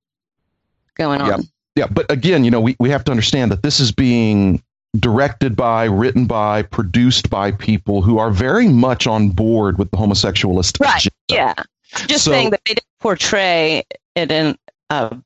going 0.97 1.21
on. 1.21 1.29
Yeah, 1.29 1.37
yeah. 1.77 1.87
But 1.87 2.11
again, 2.11 2.45
you 2.45 2.51
know, 2.51 2.61
we 2.61 2.77
we 2.81 2.91
have 2.91 3.05
to 3.05 3.11
understand 3.11 3.51
that 3.53 3.63
this 3.63 3.81
is 3.81 3.93
being 3.93 4.63
directed 4.99 5.57
by, 5.57 5.85
written 5.85 6.27
by, 6.27 6.63
produced 6.63 7.29
by 7.29 7.53
people 7.53 8.03
who 8.03 8.19
are 8.19 8.31
very 8.31 8.69
much 8.69 9.07
on 9.07 9.29
board 9.29 9.79
with 9.79 9.91
the 9.91 9.97
homosexualist 9.97 10.81
right. 10.81 11.07
Agenda. 11.07 11.13
Yeah, 11.29 11.55
just 12.07 12.25
so, 12.25 12.31
saying 12.31 12.51
that 12.51 12.61
they 12.65 12.75
didn't 12.75 12.87
portray 13.01 13.85
it 14.15 14.31
in 14.31 14.57
a 14.91 15.17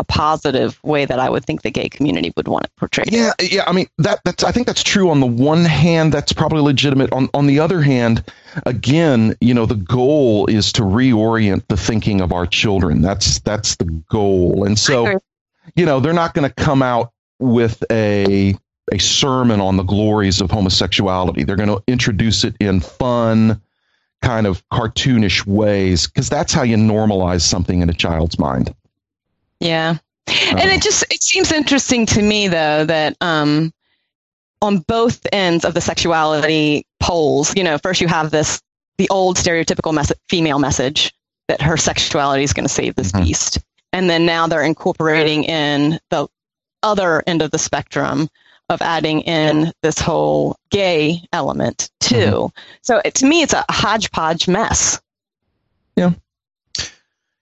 a 0.00 0.04
positive 0.04 0.82
way 0.82 1.04
that 1.04 1.20
I 1.20 1.28
would 1.28 1.44
think 1.44 1.62
the 1.62 1.70
gay 1.70 1.88
community 1.88 2.32
would 2.36 2.48
want 2.48 2.64
it 2.64 2.72
portrayed. 2.76 3.12
Yeah, 3.12 3.32
yeah. 3.40 3.64
I 3.66 3.72
mean 3.72 3.86
that 3.98 4.20
that's 4.24 4.42
I 4.42 4.50
think 4.50 4.66
that's 4.66 4.82
true 4.82 5.10
on 5.10 5.20
the 5.20 5.26
one 5.26 5.64
hand. 5.64 6.12
That's 6.12 6.32
probably 6.32 6.62
legitimate. 6.62 7.12
On 7.12 7.28
on 7.34 7.46
the 7.46 7.60
other 7.60 7.82
hand, 7.82 8.24
again, 8.66 9.36
you 9.40 9.54
know, 9.54 9.66
the 9.66 9.76
goal 9.76 10.46
is 10.46 10.72
to 10.72 10.82
reorient 10.82 11.68
the 11.68 11.76
thinking 11.76 12.20
of 12.20 12.32
our 12.32 12.46
children. 12.46 13.02
That's 13.02 13.40
that's 13.40 13.76
the 13.76 13.84
goal. 13.84 14.64
And 14.64 14.78
so, 14.78 15.20
you 15.76 15.84
know, 15.84 16.00
they're 16.00 16.12
not 16.12 16.34
going 16.34 16.48
to 16.48 16.54
come 16.54 16.82
out 16.82 17.12
with 17.38 17.84
a 17.90 18.56
a 18.92 18.98
sermon 18.98 19.60
on 19.60 19.76
the 19.76 19.82
glories 19.82 20.40
of 20.40 20.50
homosexuality. 20.50 21.44
They're 21.44 21.56
going 21.56 21.68
to 21.68 21.82
introduce 21.86 22.42
it 22.42 22.56
in 22.58 22.80
fun, 22.80 23.60
kind 24.22 24.46
of 24.46 24.66
cartoonish 24.70 25.46
ways 25.46 26.06
because 26.06 26.28
that's 26.28 26.52
how 26.52 26.62
you 26.62 26.76
normalize 26.76 27.42
something 27.42 27.82
in 27.82 27.90
a 27.90 27.94
child's 27.94 28.38
mind. 28.38 28.74
Yeah. 29.60 29.96
And 30.26 30.70
it 30.70 30.82
just 30.82 31.04
it 31.10 31.22
seems 31.22 31.52
interesting 31.52 32.06
to 32.06 32.22
me 32.22 32.48
though 32.48 32.84
that 32.84 33.16
um, 33.20 33.72
on 34.62 34.78
both 34.78 35.26
ends 35.32 35.64
of 35.64 35.74
the 35.74 35.80
sexuality 35.80 36.84
poles, 37.00 37.54
you 37.56 37.64
know, 37.64 37.78
first 37.78 38.00
you 38.00 38.08
have 38.08 38.30
this 38.30 38.60
the 38.98 39.08
old 39.10 39.36
stereotypical 39.36 39.94
mes- 39.94 40.12
female 40.28 40.58
message 40.58 41.12
that 41.48 41.62
her 41.62 41.76
sexuality 41.76 42.44
is 42.44 42.52
going 42.52 42.66
to 42.66 42.72
save 42.72 42.94
this 42.94 43.12
mm-hmm. 43.12 43.24
beast, 43.24 43.58
and 43.92 44.08
then 44.08 44.26
now 44.26 44.46
they're 44.46 44.62
incorporating 44.62 45.44
in 45.44 45.98
the 46.10 46.28
other 46.82 47.22
end 47.26 47.42
of 47.42 47.50
the 47.50 47.58
spectrum 47.58 48.28
of 48.68 48.80
adding 48.82 49.22
in 49.22 49.72
this 49.82 49.98
whole 49.98 50.56
gay 50.70 51.20
element 51.32 51.90
too. 52.00 52.14
Mm-hmm. 52.14 52.60
So 52.82 53.00
it, 53.04 53.14
to 53.16 53.26
me, 53.26 53.42
it's 53.42 53.52
a 53.52 53.64
hodgepodge 53.68 54.46
mess. 54.46 55.00
Yeah. 55.96 56.12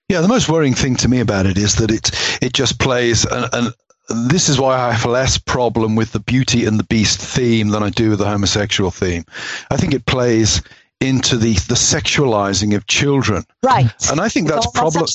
Yeah, 0.08 0.22
the 0.22 0.28
most 0.28 0.48
worrying 0.48 0.74
thing 0.74 0.96
to 0.96 1.08
me 1.08 1.20
about 1.20 1.46
it 1.46 1.58
is 1.58 1.76
that 1.76 1.90
it 1.90 2.10
it 2.42 2.52
just 2.52 2.78
plays 2.78 3.26
and, 3.26 3.74
this 4.08 4.48
is 4.48 4.58
why 4.58 4.78
I 4.78 4.92
have 4.92 5.04
less 5.04 5.36
problem 5.36 5.94
with 5.94 6.12
the 6.12 6.20
Beauty 6.20 6.64
and 6.64 6.78
the 6.78 6.84
Beast 6.84 7.20
theme 7.20 7.68
than 7.68 7.82
I 7.82 7.90
do 7.90 8.08
with 8.08 8.20
the 8.20 8.24
homosexual 8.24 8.90
theme. 8.90 9.26
I 9.70 9.76
think 9.76 9.92
it 9.92 10.06
plays 10.06 10.62
into 11.00 11.36
the 11.36 11.52
the 11.52 11.74
sexualizing 11.74 12.74
of 12.74 12.86
children. 12.86 13.44
Right. 13.62 13.92
And 14.10 14.20
I 14.20 14.28
think 14.28 14.48
that's 14.48 14.66
problem 14.70 15.06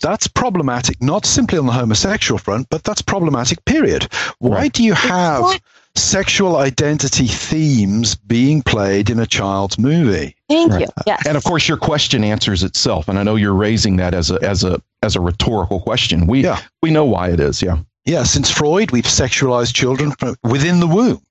that's 0.00 0.26
problematic 0.26 1.00
not 1.00 1.24
simply 1.24 1.58
on 1.58 1.66
the 1.66 1.72
homosexual 1.72 2.38
front, 2.38 2.68
but 2.68 2.84
that's 2.84 3.00
problematic 3.00 3.64
period. 3.64 4.08
Why 4.38 4.56
right. 4.56 4.72
do 4.72 4.82
you 4.82 4.94
have 4.94 5.60
sexual 5.94 6.56
identity 6.56 7.26
themes 7.26 8.14
being 8.14 8.62
played 8.62 9.10
in 9.10 9.18
a 9.18 9.26
child's 9.26 9.78
movie. 9.78 10.34
Thank 10.48 10.72
right. 10.72 10.80
you. 10.80 10.86
Yes. 11.06 11.26
And 11.26 11.36
of 11.36 11.44
course 11.44 11.68
your 11.68 11.76
question 11.76 12.24
answers 12.24 12.62
itself 12.62 13.08
and 13.08 13.18
I 13.18 13.22
know 13.22 13.36
you're 13.36 13.54
raising 13.54 13.96
that 13.96 14.14
as 14.14 14.30
a 14.30 14.38
as 14.42 14.64
a 14.64 14.80
as 15.02 15.16
a 15.16 15.20
rhetorical 15.20 15.80
question. 15.80 16.26
We 16.26 16.44
yeah. 16.44 16.60
we 16.82 16.90
know 16.90 17.04
why 17.04 17.30
it 17.30 17.40
is, 17.40 17.62
yeah. 17.62 17.78
Yeah, 18.04 18.24
since 18.24 18.50
Freud 18.50 18.90
we've 18.90 19.04
sexualized 19.04 19.74
children 19.74 20.12
from 20.12 20.36
within 20.42 20.80
the 20.80 20.86
womb. 20.86 21.22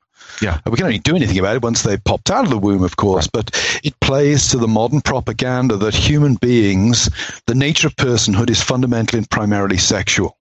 Yeah. 0.41 0.59
We 0.65 0.77
can 0.77 0.85
only 0.85 0.99
do 0.99 1.15
anything 1.15 1.37
about 1.37 1.55
it 1.55 1.63
once 1.63 1.83
they've 1.83 2.03
popped 2.03 2.31
out 2.31 2.45
of 2.45 2.49
the 2.49 2.57
womb, 2.57 2.83
of 2.83 2.97
course, 2.97 3.25
right. 3.25 3.45
but 3.45 3.79
it 3.83 3.99
plays 3.99 4.49
to 4.49 4.57
the 4.57 4.67
modern 4.67 5.01
propaganda 5.01 5.75
that 5.77 5.93
human 5.93 6.35
beings, 6.35 7.09
the 7.45 7.55
nature 7.55 7.87
of 7.87 7.95
personhood 7.95 8.49
is 8.49 8.61
fundamentally 8.61 9.19
and 9.19 9.29
primarily 9.29 9.77
sexual. 9.77 10.37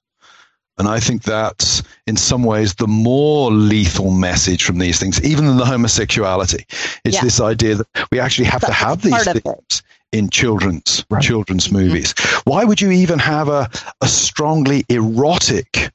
And 0.80 0.88
I 0.88 0.98
think 0.98 1.22
that's 1.22 1.82
in 2.06 2.16
some 2.16 2.42
ways 2.42 2.74
the 2.74 2.86
more 2.86 3.50
lethal 3.50 4.10
message 4.10 4.64
from 4.64 4.78
these 4.78 4.98
things, 4.98 5.22
even 5.22 5.46
than 5.46 5.58
the 5.58 5.66
homosexuality. 5.66 6.64
It's 7.04 7.16
yeah. 7.16 7.20
this 7.20 7.38
idea 7.38 7.74
that 7.74 7.86
we 8.10 8.18
actually 8.18 8.46
have 8.46 8.62
to 8.62 8.72
have 8.72 9.02
these 9.02 9.24
things 9.24 9.82
in 10.10 10.30
children's 10.30 11.04
right. 11.10 11.22
children's 11.22 11.68
mm-hmm. 11.68 11.76
movies. 11.76 12.14
Why 12.44 12.64
would 12.64 12.80
you 12.80 12.90
even 12.90 13.18
have 13.18 13.48
a, 13.48 13.70
a 14.00 14.08
strongly 14.08 14.86
erotic 14.88 15.92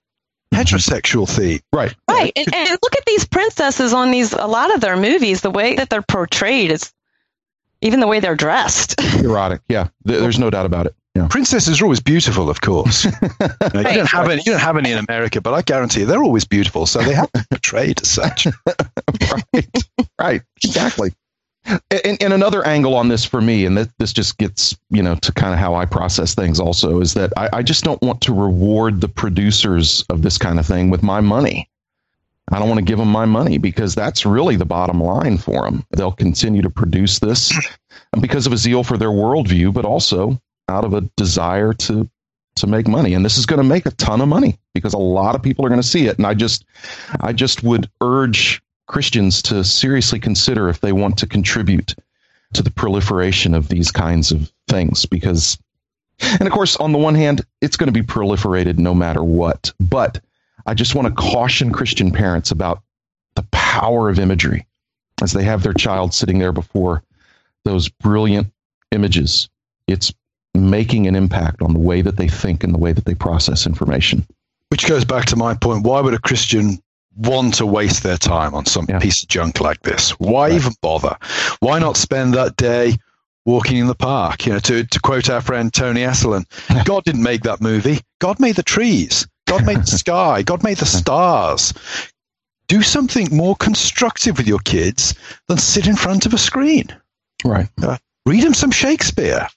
mm-hmm. 0.55 0.75
heterosexual 0.75 1.27
theme. 1.27 1.61
Right. 1.73 1.95
Right. 2.07 2.31
And, 2.35 2.53
and, 2.53 2.69
look 2.69 2.95
at 2.95 3.05
these 3.05 3.25
princesses 3.25 3.93
on 3.93 4.11
these 4.11 4.33
a 4.33 4.45
lot 4.45 4.73
of 4.73 4.81
their 4.81 4.97
movies. 4.97 5.41
The 5.41 5.51
way 5.51 5.75
that 5.75 5.89
they're 5.89 6.01
portrayed 6.01 6.71
is 6.71 6.93
even 7.81 7.99
the 7.99 8.07
way 8.07 8.19
they're 8.19 8.35
dressed. 8.35 9.01
Erotic. 9.23 9.61
Yeah. 9.67 9.89
There's 10.03 10.39
no 10.39 10.49
doubt 10.49 10.65
about 10.65 10.85
it. 10.85 10.95
Yeah. 11.15 11.27
Princesses 11.29 11.79
are 11.79 11.85
always 11.85 12.01
beautiful, 12.01 12.49
of 12.49 12.59
course. 12.59 13.05
you, 13.05 13.11
know, 13.73 13.79
you 13.89 13.95
don't 13.95 14.09
have 14.09 14.29
any. 14.29 14.41
You 14.45 14.51
don't 14.51 14.59
have 14.59 14.75
any 14.75 14.91
in 14.91 14.97
America, 14.97 15.39
but 15.39 15.53
I 15.53 15.61
guarantee 15.61 16.01
you, 16.01 16.05
they're 16.05 16.21
always 16.21 16.43
beautiful. 16.43 16.85
So 16.85 17.01
they 17.01 17.13
have 17.13 17.31
to 17.31 17.39
be 17.39 17.45
portrayed 17.51 18.01
as 18.01 18.09
such. 18.09 18.47
right. 19.31 19.67
Right. 20.19 20.41
Exactly. 20.61 21.13
And, 21.65 22.21
and, 22.21 22.33
another 22.33 22.65
angle 22.67 22.95
on 22.95 23.07
this 23.07 23.25
for 23.25 23.41
me, 23.41 23.65
and 23.65 23.77
this 23.97 24.13
just 24.13 24.37
gets 24.37 24.77
you 24.91 25.01
know 25.01 25.15
to 25.15 25.31
kind 25.31 25.53
of 25.53 25.59
how 25.59 25.73
I 25.73 25.85
process 25.85 26.35
things. 26.35 26.59
Also, 26.59 26.99
is 26.99 27.13
that 27.13 27.31
I, 27.37 27.49
I 27.53 27.63
just 27.63 27.85
don't 27.85 28.01
want 28.01 28.21
to 28.21 28.33
reward 28.33 28.99
the 28.99 29.07
producers 29.07 30.03
of 30.09 30.21
this 30.21 30.37
kind 30.37 30.59
of 30.59 30.67
thing 30.67 30.89
with 30.89 31.01
my 31.01 31.21
money. 31.21 31.69
I 32.51 32.59
don't 32.59 32.67
want 32.67 32.79
to 32.79 32.85
give 32.85 32.99
them 32.99 33.07
my 33.07 33.25
money 33.25 33.57
because 33.57 33.95
that's 33.95 34.25
really 34.25 34.57
the 34.57 34.65
bottom 34.65 35.01
line 35.01 35.37
for 35.37 35.63
them. 35.63 35.85
They'll 35.91 36.11
continue 36.11 36.61
to 36.61 36.69
produce 36.69 37.19
this 37.19 37.51
because 38.19 38.45
of 38.45 38.53
a 38.53 38.57
zeal 38.57 38.83
for 38.83 38.97
their 38.97 39.09
worldview, 39.09 39.73
but 39.73 39.85
also 39.85 40.39
out 40.69 40.85
of 40.85 40.93
a 40.93 41.01
desire 41.15 41.73
to 41.73 42.09
to 42.55 42.67
make 42.67 42.87
money. 42.87 43.13
And 43.13 43.25
this 43.25 43.37
is 43.37 43.45
going 43.45 43.61
to 43.61 43.67
make 43.67 43.85
a 43.85 43.91
ton 43.91 44.21
of 44.21 44.29
money 44.29 44.57
because 44.73 44.93
a 44.93 44.97
lot 44.97 45.35
of 45.35 45.43
people 45.43 45.65
are 45.65 45.69
going 45.69 45.81
to 45.81 45.87
see 45.87 46.07
it. 46.07 46.17
And 46.17 46.25
i 46.25 46.33
just 46.33 46.65
i 47.21 47.33
just 47.33 47.63
would 47.63 47.89
urge 48.01 48.61
christians 48.87 49.41
to 49.43 49.63
seriously 49.63 50.19
consider 50.19 50.69
if 50.69 50.79
they 50.81 50.91
want 50.91 51.17
to 51.17 51.27
contribute 51.27 51.95
to 52.53 52.61
the 52.61 52.71
proliferation 52.71 53.53
of 53.53 53.67
these 53.67 53.91
kinds 53.91 54.31
of 54.31 54.51
things 54.67 55.05
because 55.05 55.57
and 56.21 56.43
of 56.43 56.51
course 56.51 56.77
on 56.77 56.91
the 56.91 56.97
one 56.97 57.15
hand 57.15 57.45
it's 57.61 57.77
going 57.77 57.91
to 57.91 57.99
be 57.99 58.05
proliferated 58.05 58.77
no 58.77 58.93
matter 58.93 59.23
what. 59.23 59.73
But 59.79 60.21
i 60.65 60.73
just 60.73 60.95
want 60.95 61.07
to 61.07 61.13
caution 61.13 61.71
christian 61.71 62.11
parents 62.11 62.51
about 62.51 62.81
the 63.35 63.45
power 63.51 64.09
of 64.09 64.19
imagery 64.19 64.65
as 65.21 65.33
they 65.33 65.43
have 65.43 65.63
their 65.63 65.73
child 65.73 66.13
sitting 66.13 66.39
there 66.39 66.51
before 66.51 67.03
those 67.63 67.89
brilliant 67.89 68.47
images. 68.91 69.49
It's 69.87 70.13
making 70.55 71.07
an 71.07 71.15
impact 71.15 71.61
on 71.61 71.73
the 71.73 71.79
way 71.79 72.01
that 72.01 72.17
they 72.17 72.27
think 72.27 72.63
and 72.63 72.73
the 72.73 72.79
way 72.79 72.91
that 72.91 73.05
they 73.05 73.15
process 73.15 73.65
information. 73.65 74.25
Which 74.69 74.87
goes 74.87 75.05
back 75.05 75.25
to 75.25 75.35
my 75.35 75.53
point. 75.53 75.85
Why 75.85 76.01
would 76.01 76.13
a 76.13 76.19
Christian 76.19 76.79
want 77.15 77.53
to 77.55 77.65
waste 77.65 78.03
their 78.03 78.17
time 78.17 78.53
on 78.53 78.65
some 78.65 78.85
yeah. 78.89 78.99
piece 78.99 79.23
of 79.23 79.29
junk 79.29 79.61
like 79.61 79.81
this? 79.81 80.11
Why 80.11 80.49
right. 80.49 80.53
even 80.53 80.73
bother? 80.81 81.15
Why 81.59 81.79
not 81.79 81.97
spend 81.97 82.33
that 82.33 82.55
day 82.55 82.97
walking 83.45 83.77
in 83.77 83.87
the 83.87 83.95
park? 83.95 84.45
You 84.45 84.53
know, 84.53 84.59
to, 84.59 84.83
to 84.83 84.99
quote 84.99 85.29
our 85.29 85.41
friend 85.41 85.73
Tony 85.73 86.01
Esolen, 86.01 86.45
God 86.85 87.03
didn't 87.03 87.23
make 87.23 87.43
that 87.43 87.61
movie. 87.61 87.99
God 88.19 88.39
made 88.39 88.55
the 88.55 88.63
trees. 88.63 89.27
God 89.47 89.65
made 89.65 89.79
the 89.79 89.85
sky. 89.97 90.41
God 90.41 90.63
made 90.63 90.77
the 90.77 90.85
stars. 90.85 91.73
Do 92.67 92.81
something 92.81 93.27
more 93.31 93.55
constructive 93.55 94.37
with 94.37 94.47
your 94.47 94.59
kids 94.59 95.13
than 95.47 95.57
sit 95.57 95.87
in 95.87 95.95
front 95.95 96.25
of 96.25 96.33
a 96.33 96.37
screen. 96.37 96.87
Right. 97.43 97.69
Uh, 97.81 97.97
read 98.25 98.43
them 98.43 98.55
some 98.55 98.71
Shakespeare. 98.71 99.47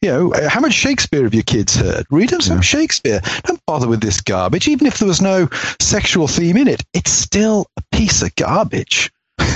You 0.00 0.10
know, 0.10 0.32
uh, 0.34 0.48
how 0.48 0.60
much 0.60 0.72
Shakespeare 0.72 1.22
have 1.24 1.34
your 1.34 1.42
kids 1.42 1.74
heard? 1.74 2.06
Read 2.10 2.30
them 2.30 2.40
some 2.40 2.58
yeah. 2.58 2.62
Shakespeare. 2.62 3.20
Don't 3.44 3.60
bother 3.66 3.88
with 3.88 4.00
this 4.00 4.20
garbage. 4.20 4.68
Even 4.68 4.86
if 4.86 4.98
there 4.98 5.08
was 5.08 5.20
no 5.20 5.48
sexual 5.80 6.28
theme 6.28 6.56
in 6.56 6.68
it, 6.68 6.82
it's 6.94 7.10
still 7.10 7.66
a 7.76 7.82
piece 7.92 8.22
of 8.22 8.34
garbage. 8.36 9.10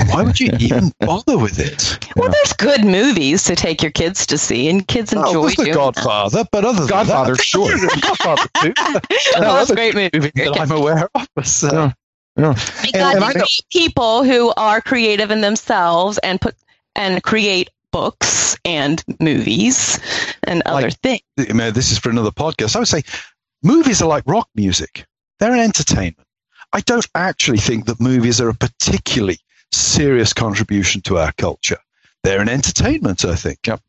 Why 0.08 0.22
would 0.22 0.40
you 0.40 0.50
even 0.58 0.92
bother 1.00 1.38
with 1.38 1.58
it? 1.58 1.98
Well, 2.16 2.30
there's 2.30 2.52
good 2.52 2.84
movies 2.84 3.44
to 3.44 3.56
take 3.56 3.82
your 3.82 3.90
kids 3.90 4.26
to 4.26 4.38
see, 4.38 4.68
and 4.68 4.86
kids 4.86 5.12
enjoy. 5.12 5.34
Oh, 5.34 5.48
The 5.48 5.72
Godfather, 5.72 6.38
that. 6.38 6.48
but 6.50 6.64
other 6.64 6.80
than 6.80 6.88
Godfather, 6.88 7.34
that, 7.34 7.42
sure, 7.42 7.76
Godfather 8.00 8.48
too. 8.62 8.74
no, 9.40 9.54
that's 9.54 9.70
a 9.70 9.74
great 9.74 9.94
movie 9.94 10.30
that 10.34 10.60
I'm 10.60 10.70
aware 10.76 11.08
of. 11.14 11.46
So. 11.46 11.92
Yeah. 12.38 12.52
God 12.92 13.16
and, 13.16 13.36
and 13.36 13.44
people 13.72 14.22
who 14.22 14.52
are 14.58 14.82
creative 14.82 15.30
in 15.30 15.40
themselves 15.40 16.18
and 16.18 16.38
put 16.38 16.54
and 16.94 17.22
create 17.22 17.70
books 17.96 18.58
and 18.66 19.02
movies 19.20 19.98
and 20.42 20.62
like, 20.66 20.84
other 20.84 20.90
things. 20.90 21.22
This 21.36 21.92
is 21.92 21.98
for 21.98 22.10
another 22.10 22.30
podcast. 22.30 22.76
I 22.76 22.80
would 22.80 22.88
say 22.88 23.02
movies 23.62 24.02
are 24.02 24.08
like 24.08 24.24
rock 24.26 24.50
music. 24.54 25.06
They're 25.38 25.54
an 25.54 25.60
entertainment. 25.60 26.28
I 26.74 26.80
don't 26.80 27.08
actually 27.14 27.56
think 27.58 27.86
that 27.86 27.98
movies 27.98 28.38
are 28.38 28.50
a 28.50 28.54
particularly 28.54 29.38
serious 29.72 30.34
contribution 30.34 31.00
to 31.02 31.16
our 31.16 31.32
culture. 31.38 31.78
They're 32.22 32.42
an 32.42 32.50
entertainment, 32.50 33.24
I 33.24 33.34
think. 33.34 33.60
Yep. 33.66 33.80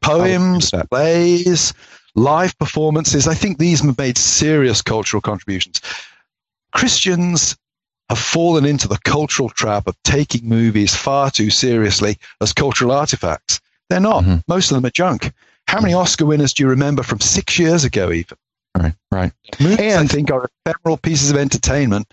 Poems, 0.00 0.74
oh, 0.74 0.82
plays, 0.90 1.72
live 2.16 2.58
performances. 2.58 3.28
I 3.28 3.34
think 3.34 3.58
these 3.58 3.84
have 3.84 3.96
made 3.96 4.18
serious 4.18 4.82
cultural 4.82 5.20
contributions. 5.20 5.80
Christians 6.72 7.56
have 8.08 8.18
fallen 8.18 8.64
into 8.64 8.88
the 8.88 8.98
cultural 9.04 9.48
trap 9.48 9.86
of 9.86 9.96
taking 10.04 10.48
movies 10.48 10.94
far 10.94 11.30
too 11.30 11.50
seriously 11.50 12.18
as 12.40 12.52
cultural 12.52 12.92
artifacts. 12.92 13.60
They're 13.88 14.00
not. 14.00 14.24
Mm-hmm. 14.24 14.36
Most 14.48 14.70
of 14.70 14.76
them 14.76 14.86
are 14.86 14.90
junk. 14.90 15.32
How 15.68 15.80
many 15.80 15.94
Oscar 15.94 16.26
winners 16.26 16.52
do 16.52 16.62
you 16.62 16.68
remember 16.68 17.02
from 17.02 17.20
six 17.20 17.58
years 17.58 17.84
ago, 17.84 18.12
even? 18.12 18.36
Right, 18.76 18.94
right. 19.10 19.32
Movies, 19.60 19.78
and, 19.80 20.00
I 20.00 20.06
think, 20.06 20.30
are 20.30 20.48
ephemeral 20.66 20.96
pieces 20.96 21.30
of 21.30 21.36
entertainment. 21.36 22.10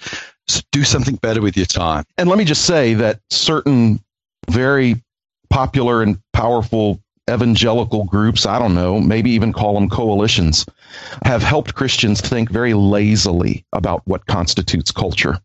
So 0.48 0.62
do 0.72 0.84
something 0.84 1.16
better 1.16 1.42
with 1.42 1.56
your 1.56 1.66
time. 1.66 2.06
And 2.18 2.30
let 2.30 2.38
me 2.38 2.46
just 2.46 2.66
say 2.66 2.94
that 2.96 3.20
certain 3.30 4.02
very 4.50 5.02
popular 5.50 6.02
and 6.02 6.20
powerful 6.34 7.00
evangelical 7.30 8.06
groups, 8.06 8.46
I 8.46 8.60
don't 8.60 8.74
know, 8.74 9.00
maybe 9.00 9.32
even 9.32 9.54
call 9.54 9.76
them 9.76 9.90
coalitions, 9.90 10.66
have 11.24 11.44
helped 11.44 11.76
Christians 11.76 12.22
think 12.22 12.50
very 12.50 12.74
lazily 12.74 13.64
about 13.74 14.02
what 14.06 14.26
constitutes 14.26 14.92
culture. 14.92 15.40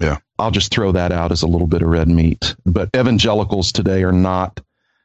Yeah. 0.00 0.18
I'll 0.38 0.50
just 0.50 0.72
throw 0.72 0.92
that 0.92 1.12
out 1.12 1.32
as 1.32 1.42
a 1.42 1.46
little 1.46 1.66
bit 1.66 1.82
of 1.82 1.88
red 1.88 2.08
meat. 2.08 2.54
But 2.66 2.90
evangelicals 2.96 3.72
today 3.72 4.02
are 4.02 4.12
not 4.12 4.60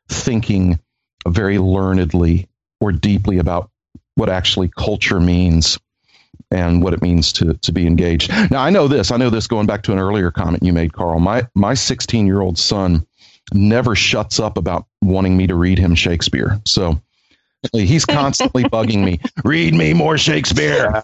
thinking 0.08 0.79
very 1.27 1.58
learnedly 1.58 2.48
or 2.79 2.91
deeply 2.91 3.38
about 3.38 3.69
what 4.15 4.29
actually 4.29 4.72
culture 4.75 5.19
means 5.19 5.77
and 6.51 6.81
what 6.81 6.93
it 6.93 7.01
means 7.01 7.31
to, 7.34 7.53
to 7.53 7.72
be 7.72 7.86
engaged. 7.86 8.31
Now, 8.51 8.62
I 8.62 8.69
know 8.69 8.88
this. 8.88 9.12
I 9.12 9.17
know 9.17 9.29
this 9.29 9.48
going 9.48 9.67
back 9.67 9.84
to 9.84 9.91
an 9.91 10.00
earlier 10.00 10.31
comment 10.31 10.63
you 10.63 10.74
made, 10.74 10.93
Carl. 10.93 11.19
My 11.19 11.48
my 11.53 11.74
16 11.74 12.25
year 12.25 12.41
old 12.41 12.58
son 12.58 13.05
never 13.53 13.96
shuts 13.96 14.39
up 14.39 14.58
about 14.58 14.86
wanting 15.01 15.38
me 15.38 15.48
to 15.48 15.55
read 15.55 15.77
him 15.77 15.96
Shakespeare. 15.96 16.60
So 16.65 17.01
he's 17.73 18.05
constantly 18.05 18.63
bugging 18.63 19.03
me. 19.03 19.19
Read 19.43 19.73
me 19.73 19.93
more 19.93 20.17
Shakespeare. 20.17 21.01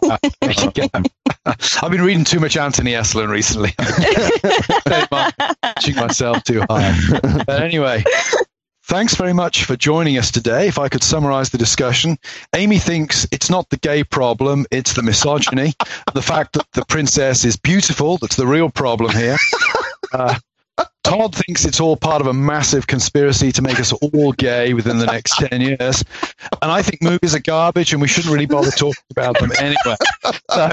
I've 1.46 1.90
been 1.90 2.02
reading 2.02 2.24
too 2.24 2.40
much 2.40 2.56
Anthony 2.56 2.92
Esolen 2.92 3.28
recently. 3.28 3.72
Watching 5.76 5.96
myself 5.96 6.42
too 6.44 6.62
hard. 6.68 6.94
But 7.46 7.62
anyway, 7.62 8.04
thanks 8.84 9.14
very 9.14 9.32
much 9.32 9.64
for 9.64 9.76
joining 9.76 10.18
us 10.18 10.30
today. 10.30 10.66
If 10.68 10.78
I 10.78 10.88
could 10.88 11.02
summarize 11.02 11.50
the 11.50 11.58
discussion, 11.58 12.18
Aimee 12.54 12.78
thinks 12.78 13.26
it's 13.30 13.50
not 13.50 13.68
the 13.70 13.76
gay 13.78 14.02
problem, 14.02 14.66
it's 14.70 14.94
the 14.94 15.02
misogyny. 15.02 15.74
the 16.14 16.22
fact 16.22 16.54
that 16.54 16.66
the 16.72 16.84
princess 16.86 17.44
is 17.44 17.56
beautiful, 17.56 18.16
that's 18.18 18.36
the 18.36 18.46
real 18.46 18.70
problem 18.70 19.12
here. 19.12 19.36
Uh, 20.12 20.38
Todd 21.06 21.36
thinks 21.36 21.64
it's 21.64 21.78
all 21.78 21.96
part 21.96 22.20
of 22.20 22.26
a 22.26 22.32
massive 22.32 22.88
conspiracy 22.88 23.52
to 23.52 23.62
make 23.62 23.78
us 23.78 23.92
all 23.92 24.32
gay 24.32 24.74
within 24.74 24.98
the 24.98 25.06
next 25.06 25.38
10 25.38 25.60
years. 25.60 26.02
And 26.60 26.72
I 26.72 26.82
think 26.82 27.00
movies 27.00 27.32
are 27.32 27.40
garbage 27.40 27.92
and 27.92 28.02
we 28.02 28.08
shouldn't 28.08 28.32
really 28.32 28.46
bother 28.46 28.72
talking 28.72 29.04
about 29.12 29.38
them 29.38 29.52
anyway. 29.60 29.96
So 30.50 30.72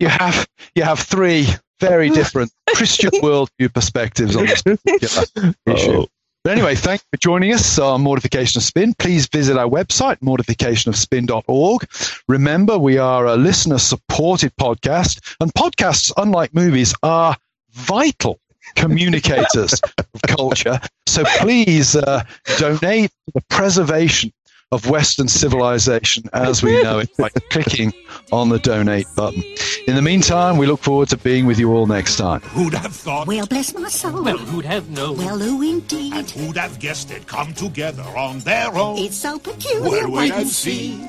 you 0.00 0.08
have, 0.08 0.48
you 0.74 0.82
have 0.82 1.00
three 1.00 1.48
very 1.78 2.08
different 2.08 2.50
Christian 2.74 3.10
worldview 3.22 3.72
perspectives 3.74 4.34
on 4.34 4.46
this 4.46 4.62
particular 4.62 5.24
oh. 5.66 5.72
issue. 5.72 6.00
Oh. 6.00 6.06
But 6.42 6.52
anyway, 6.52 6.74
thanks 6.74 7.04
for 7.12 7.18
joining 7.18 7.52
us 7.52 7.78
on 7.78 8.00
Mortification 8.00 8.60
of 8.60 8.62
Spin. 8.62 8.94
Please 8.94 9.26
visit 9.26 9.58
our 9.58 9.68
website, 9.68 10.20
mortificationofspin.org. 10.20 11.88
Remember, 12.28 12.78
we 12.78 12.96
are 12.96 13.26
a 13.26 13.36
listener 13.36 13.78
supported 13.78 14.54
podcast, 14.56 15.36
and 15.40 15.52
podcasts, 15.52 16.12
unlike 16.16 16.54
movies, 16.54 16.94
are 17.02 17.36
vital 17.72 18.38
communicators 18.74 19.80
of 19.98 20.22
culture. 20.22 20.80
So 21.06 21.24
please 21.38 21.96
uh, 21.96 22.24
donate 22.58 23.10
to 23.10 23.32
the 23.34 23.42
preservation 23.48 24.32
of 24.72 24.90
Western 24.90 25.28
civilization 25.28 26.24
as 26.32 26.62
we 26.62 26.82
know 26.82 26.98
it 26.98 27.16
by 27.16 27.28
clicking 27.50 27.92
on 28.32 28.48
the 28.48 28.58
donate 28.58 29.06
button. 29.14 29.42
In 29.86 29.94
the 29.94 30.02
meantime, 30.02 30.56
we 30.56 30.66
look 30.66 30.80
forward 30.80 31.08
to 31.10 31.16
being 31.16 31.46
with 31.46 31.58
you 31.58 31.72
all 31.72 31.86
next 31.86 32.16
time. 32.16 32.40
Who'd 32.40 32.74
have 32.74 32.94
thought? 32.94 33.28
Well, 33.28 33.46
bless 33.46 33.72
my 33.74 33.88
soul. 33.88 34.24
Well, 34.24 34.38
who'd 34.38 34.64
have 34.64 34.90
known? 34.90 35.18
Well, 35.18 35.38
who 35.38 35.62
indeed? 35.62 36.14
And 36.14 36.28
who'd 36.28 36.56
have 36.56 36.80
guessed 36.80 37.12
it 37.12 37.28
come 37.28 37.54
together 37.54 38.02
on 38.02 38.40
their 38.40 38.76
own? 38.76 38.98
It's 38.98 39.16
so 39.16 39.38
peculiar. 39.38 39.88
Well, 39.88 40.10
wait 40.10 40.32
and 40.32 40.48
see. 40.48 41.00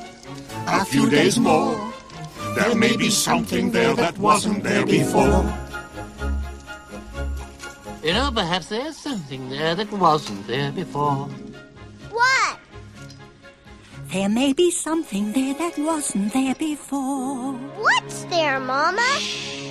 A 0.67 0.85
few 0.85 1.09
days 1.09 1.39
more. 1.39 1.93
There 2.55 2.75
may 2.75 2.95
be 2.95 3.09
something 3.09 3.71
there 3.71 3.95
that 3.95 4.17
wasn't 4.19 4.63
there 4.63 4.85
before. 4.85 5.66
You 8.03 8.13
know, 8.13 8.31
perhaps 8.33 8.67
there's 8.67 8.95
something 8.95 9.49
there 9.49 9.75
that 9.75 9.91
wasn't 9.91 10.47
there 10.47 10.71
before. 10.71 11.27
What? 12.11 12.59
There 14.13 14.29
may 14.29 14.53
be 14.53 14.71
something 14.71 15.33
there 15.33 15.53
that 15.55 15.77
wasn't 15.77 16.31
there 16.31 16.55
before. 16.55 17.53
What's 17.53 18.23
there, 18.25 18.59
Mama? 18.59 19.01
Shh. 19.19 19.67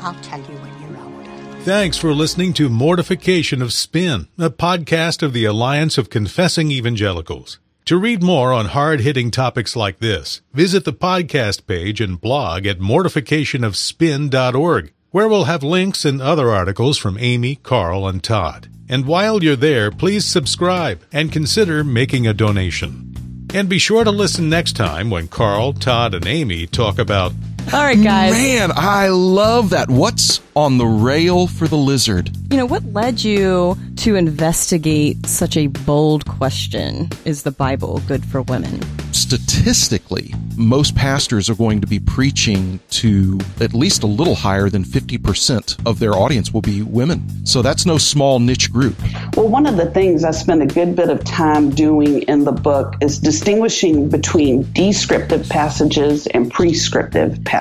I'll 0.00 0.20
tell 0.20 0.40
you 0.40 0.56
when 0.58 0.82
you're 0.82 1.00
older. 1.02 1.30
Thanks 1.62 1.96
for 1.96 2.12
listening 2.12 2.52
to 2.54 2.68
Mortification 2.68 3.62
of 3.62 3.72
Spin, 3.72 4.26
a 4.36 4.50
podcast 4.50 5.22
of 5.22 5.32
the 5.32 5.44
Alliance 5.44 5.96
of 5.96 6.10
Confessing 6.10 6.70
Evangelicals. 6.70 7.58
To 7.86 7.96
read 7.96 8.22
more 8.22 8.52
on 8.52 8.66
hard 8.66 9.00
hitting 9.00 9.30
topics 9.30 9.74
like 9.74 10.00
this, 10.00 10.42
visit 10.52 10.84
the 10.84 10.92
podcast 10.92 11.66
page 11.66 12.00
and 12.00 12.20
blog 12.20 12.66
at 12.66 12.78
mortificationofspin.org 12.80 14.92
where 15.12 15.28
we'll 15.28 15.44
have 15.44 15.62
links 15.62 16.04
and 16.04 16.20
other 16.20 16.50
articles 16.50 16.98
from 16.98 17.18
Aimee, 17.18 17.56
Carl, 17.56 18.08
and 18.08 18.24
Todd. 18.24 18.68
And 18.88 19.06
while 19.06 19.44
you're 19.44 19.56
there, 19.56 19.90
please 19.90 20.24
subscribe 20.24 21.02
and 21.12 21.30
consider 21.30 21.84
making 21.84 22.26
a 22.26 22.34
donation. 22.34 23.46
And 23.54 23.68
be 23.68 23.78
sure 23.78 24.04
to 24.04 24.10
listen 24.10 24.48
next 24.48 24.72
time 24.74 25.10
when 25.10 25.28
Carl, 25.28 25.74
Todd, 25.74 26.14
and 26.14 26.26
Aimee 26.26 26.66
talk 26.66 26.98
about. 26.98 27.32
All 27.72 27.82
right, 27.82 28.02
guys. 28.02 28.32
Man, 28.32 28.70
I 28.74 29.08
love 29.08 29.70
that. 29.70 29.88
What's 29.88 30.40
on 30.54 30.78
the 30.78 30.86
rail 30.86 31.46
for 31.46 31.66
the 31.66 31.76
lizard? 31.76 32.30
You 32.50 32.58
know, 32.58 32.66
what 32.66 32.84
led 32.92 33.24
you 33.24 33.76
to 33.96 34.14
investigate 34.14 35.26
such 35.26 35.56
a 35.56 35.68
bold 35.68 36.26
question? 36.26 37.08
Is 37.24 37.44
the 37.44 37.50
Bible 37.50 38.02
good 38.06 38.24
for 38.26 38.42
women? 38.42 38.82
Statistically, 39.12 40.34
most 40.56 40.94
pastors 40.94 41.48
are 41.48 41.54
going 41.54 41.80
to 41.80 41.86
be 41.86 41.98
preaching 41.98 42.80
to 42.90 43.40
at 43.60 43.72
least 43.72 44.02
a 44.02 44.06
little 44.06 44.34
higher 44.34 44.68
than 44.68 44.84
50% 44.84 45.86
of 45.86 45.98
their 45.98 46.12
audience 46.12 46.52
will 46.52 46.60
be 46.60 46.82
women. 46.82 47.46
So 47.46 47.62
that's 47.62 47.86
no 47.86 47.96
small 47.96 48.38
niche 48.38 48.70
group. 48.70 48.96
Well, 49.34 49.48
one 49.48 49.66
of 49.66 49.76
the 49.76 49.90
things 49.90 50.24
I 50.24 50.32
spent 50.32 50.62
a 50.62 50.66
good 50.66 50.94
bit 50.94 51.08
of 51.08 51.24
time 51.24 51.70
doing 51.70 52.22
in 52.22 52.44
the 52.44 52.52
book 52.52 52.96
is 53.00 53.18
distinguishing 53.18 54.10
between 54.10 54.70
descriptive 54.72 55.48
passages 55.48 56.26
and 56.26 56.50
prescriptive 56.50 57.42
passages. 57.44 57.51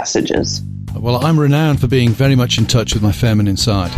Well, 0.96 1.26
I'm 1.26 1.40
renowned 1.40 1.82
for 1.82 1.88
being 1.88 2.12
very 2.12 2.36
much 2.36 2.58
in 2.58 2.66
touch 2.66 2.94
with 2.94 3.04
my 3.04 3.12
feminine 3.12 3.58
side. 3.58 3.92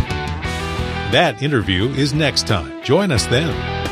That 1.12 1.40
interview 1.42 1.88
is 1.90 2.12
next 2.12 2.46
time. 2.48 2.82
Join 2.82 3.12
us 3.12 3.26
then. 3.26 3.83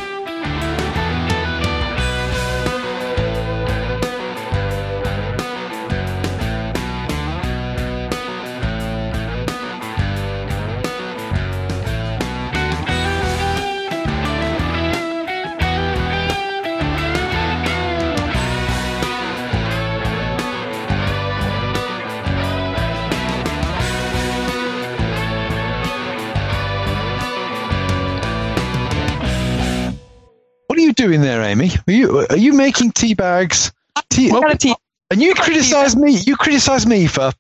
Doing 31.03 31.21
there, 31.21 31.43
Aimee? 31.43 31.73
Are 31.89 31.93
you 31.93 32.27
are 32.31 32.37
you 32.37 32.53
making 32.53 32.93
tea 32.93 33.15
bags? 33.15 33.73
Tea, 34.09 34.31
well, 34.31 34.57
tea. 34.57 34.73
And 35.11 35.21
you 35.21 35.35
criticize 35.35 35.97
me. 35.97 36.13
You 36.13 36.37
criticize 36.37 36.87
me 36.87 37.09
for 37.09 37.33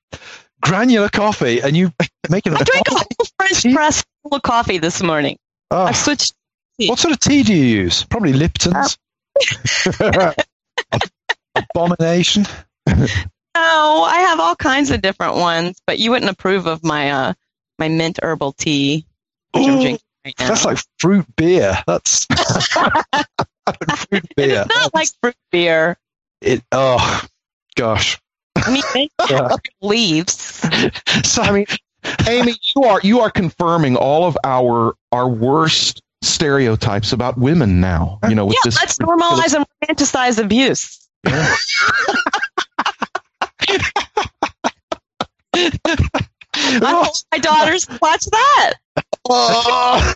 granular 0.60 1.08
coffee, 1.08 1.60
and 1.60 1.76
you 1.76 1.92
making. 2.28 2.54
I 2.54 2.64
drank 2.64 2.88
a 2.88 2.94
whole 2.94 3.26
French 3.38 3.62
tea? 3.62 3.72
press 3.72 4.02
full 4.24 4.34
of 4.34 4.42
coffee 4.42 4.78
this 4.78 5.00
morning. 5.00 5.38
Oh. 5.70 5.84
I 5.84 5.92
switched. 5.92 6.34
Tea. 6.80 6.88
What 6.88 6.98
sort 6.98 7.14
of 7.14 7.20
tea 7.20 7.44
do 7.44 7.54
you 7.54 7.64
use? 7.82 8.02
Probably 8.02 8.32
Lipton's. 8.32 8.98
Uh, 10.00 10.32
Abomination. 11.54 12.46
No, 12.88 12.96
I 13.54 14.24
have 14.26 14.40
all 14.40 14.56
kinds 14.56 14.90
of 14.90 15.02
different 15.02 15.36
ones, 15.36 15.80
but 15.86 16.00
you 16.00 16.10
wouldn't 16.10 16.32
approve 16.32 16.66
of 16.66 16.82
my 16.82 17.12
uh 17.12 17.34
my 17.78 17.86
mint 17.86 18.18
herbal 18.24 18.54
tea, 18.54 19.06
which 19.52 19.68
I'm 19.68 19.78
drinking 19.78 20.00
right 20.24 20.34
now. 20.40 20.48
That's 20.48 20.64
like 20.64 20.78
fruit 20.98 21.26
beer. 21.36 21.78
That's 21.86 22.26
fruit 24.08 24.24
beer. 24.36 24.62
It's 24.66 24.74
not 24.74 24.94
like 24.94 25.08
fruit 25.20 25.36
beer. 25.50 25.98
It. 26.40 26.62
Oh 26.72 27.22
gosh. 27.76 28.18
I 28.56 28.82
mean, 28.96 29.08
leaves. 29.80 30.34
So 31.24 31.42
I 31.42 31.52
mean, 31.52 31.66
Aimee, 32.28 32.54
you 32.74 32.84
are 32.84 33.00
you 33.02 33.20
are 33.20 33.30
confirming 33.30 33.96
all 33.96 34.24
of 34.24 34.36
our 34.44 34.94
our 35.10 35.28
worst 35.28 36.02
stereotypes 36.22 37.12
about 37.12 37.38
women 37.38 37.80
now. 37.80 38.18
You 38.28 38.34
know, 38.34 38.46
with 38.46 38.56
yeah, 38.56 38.60
this 38.64 38.76
let's 38.76 38.98
normalize 38.98 39.54
and 39.54 39.66
romanticize 39.84 40.42
abuse. 40.42 40.98
I 41.24 41.56
hope 46.64 47.14
my 47.30 47.38
daughters 47.38 47.86
watch 48.00 48.24
that. 48.26 48.74
Oh. 49.28 50.12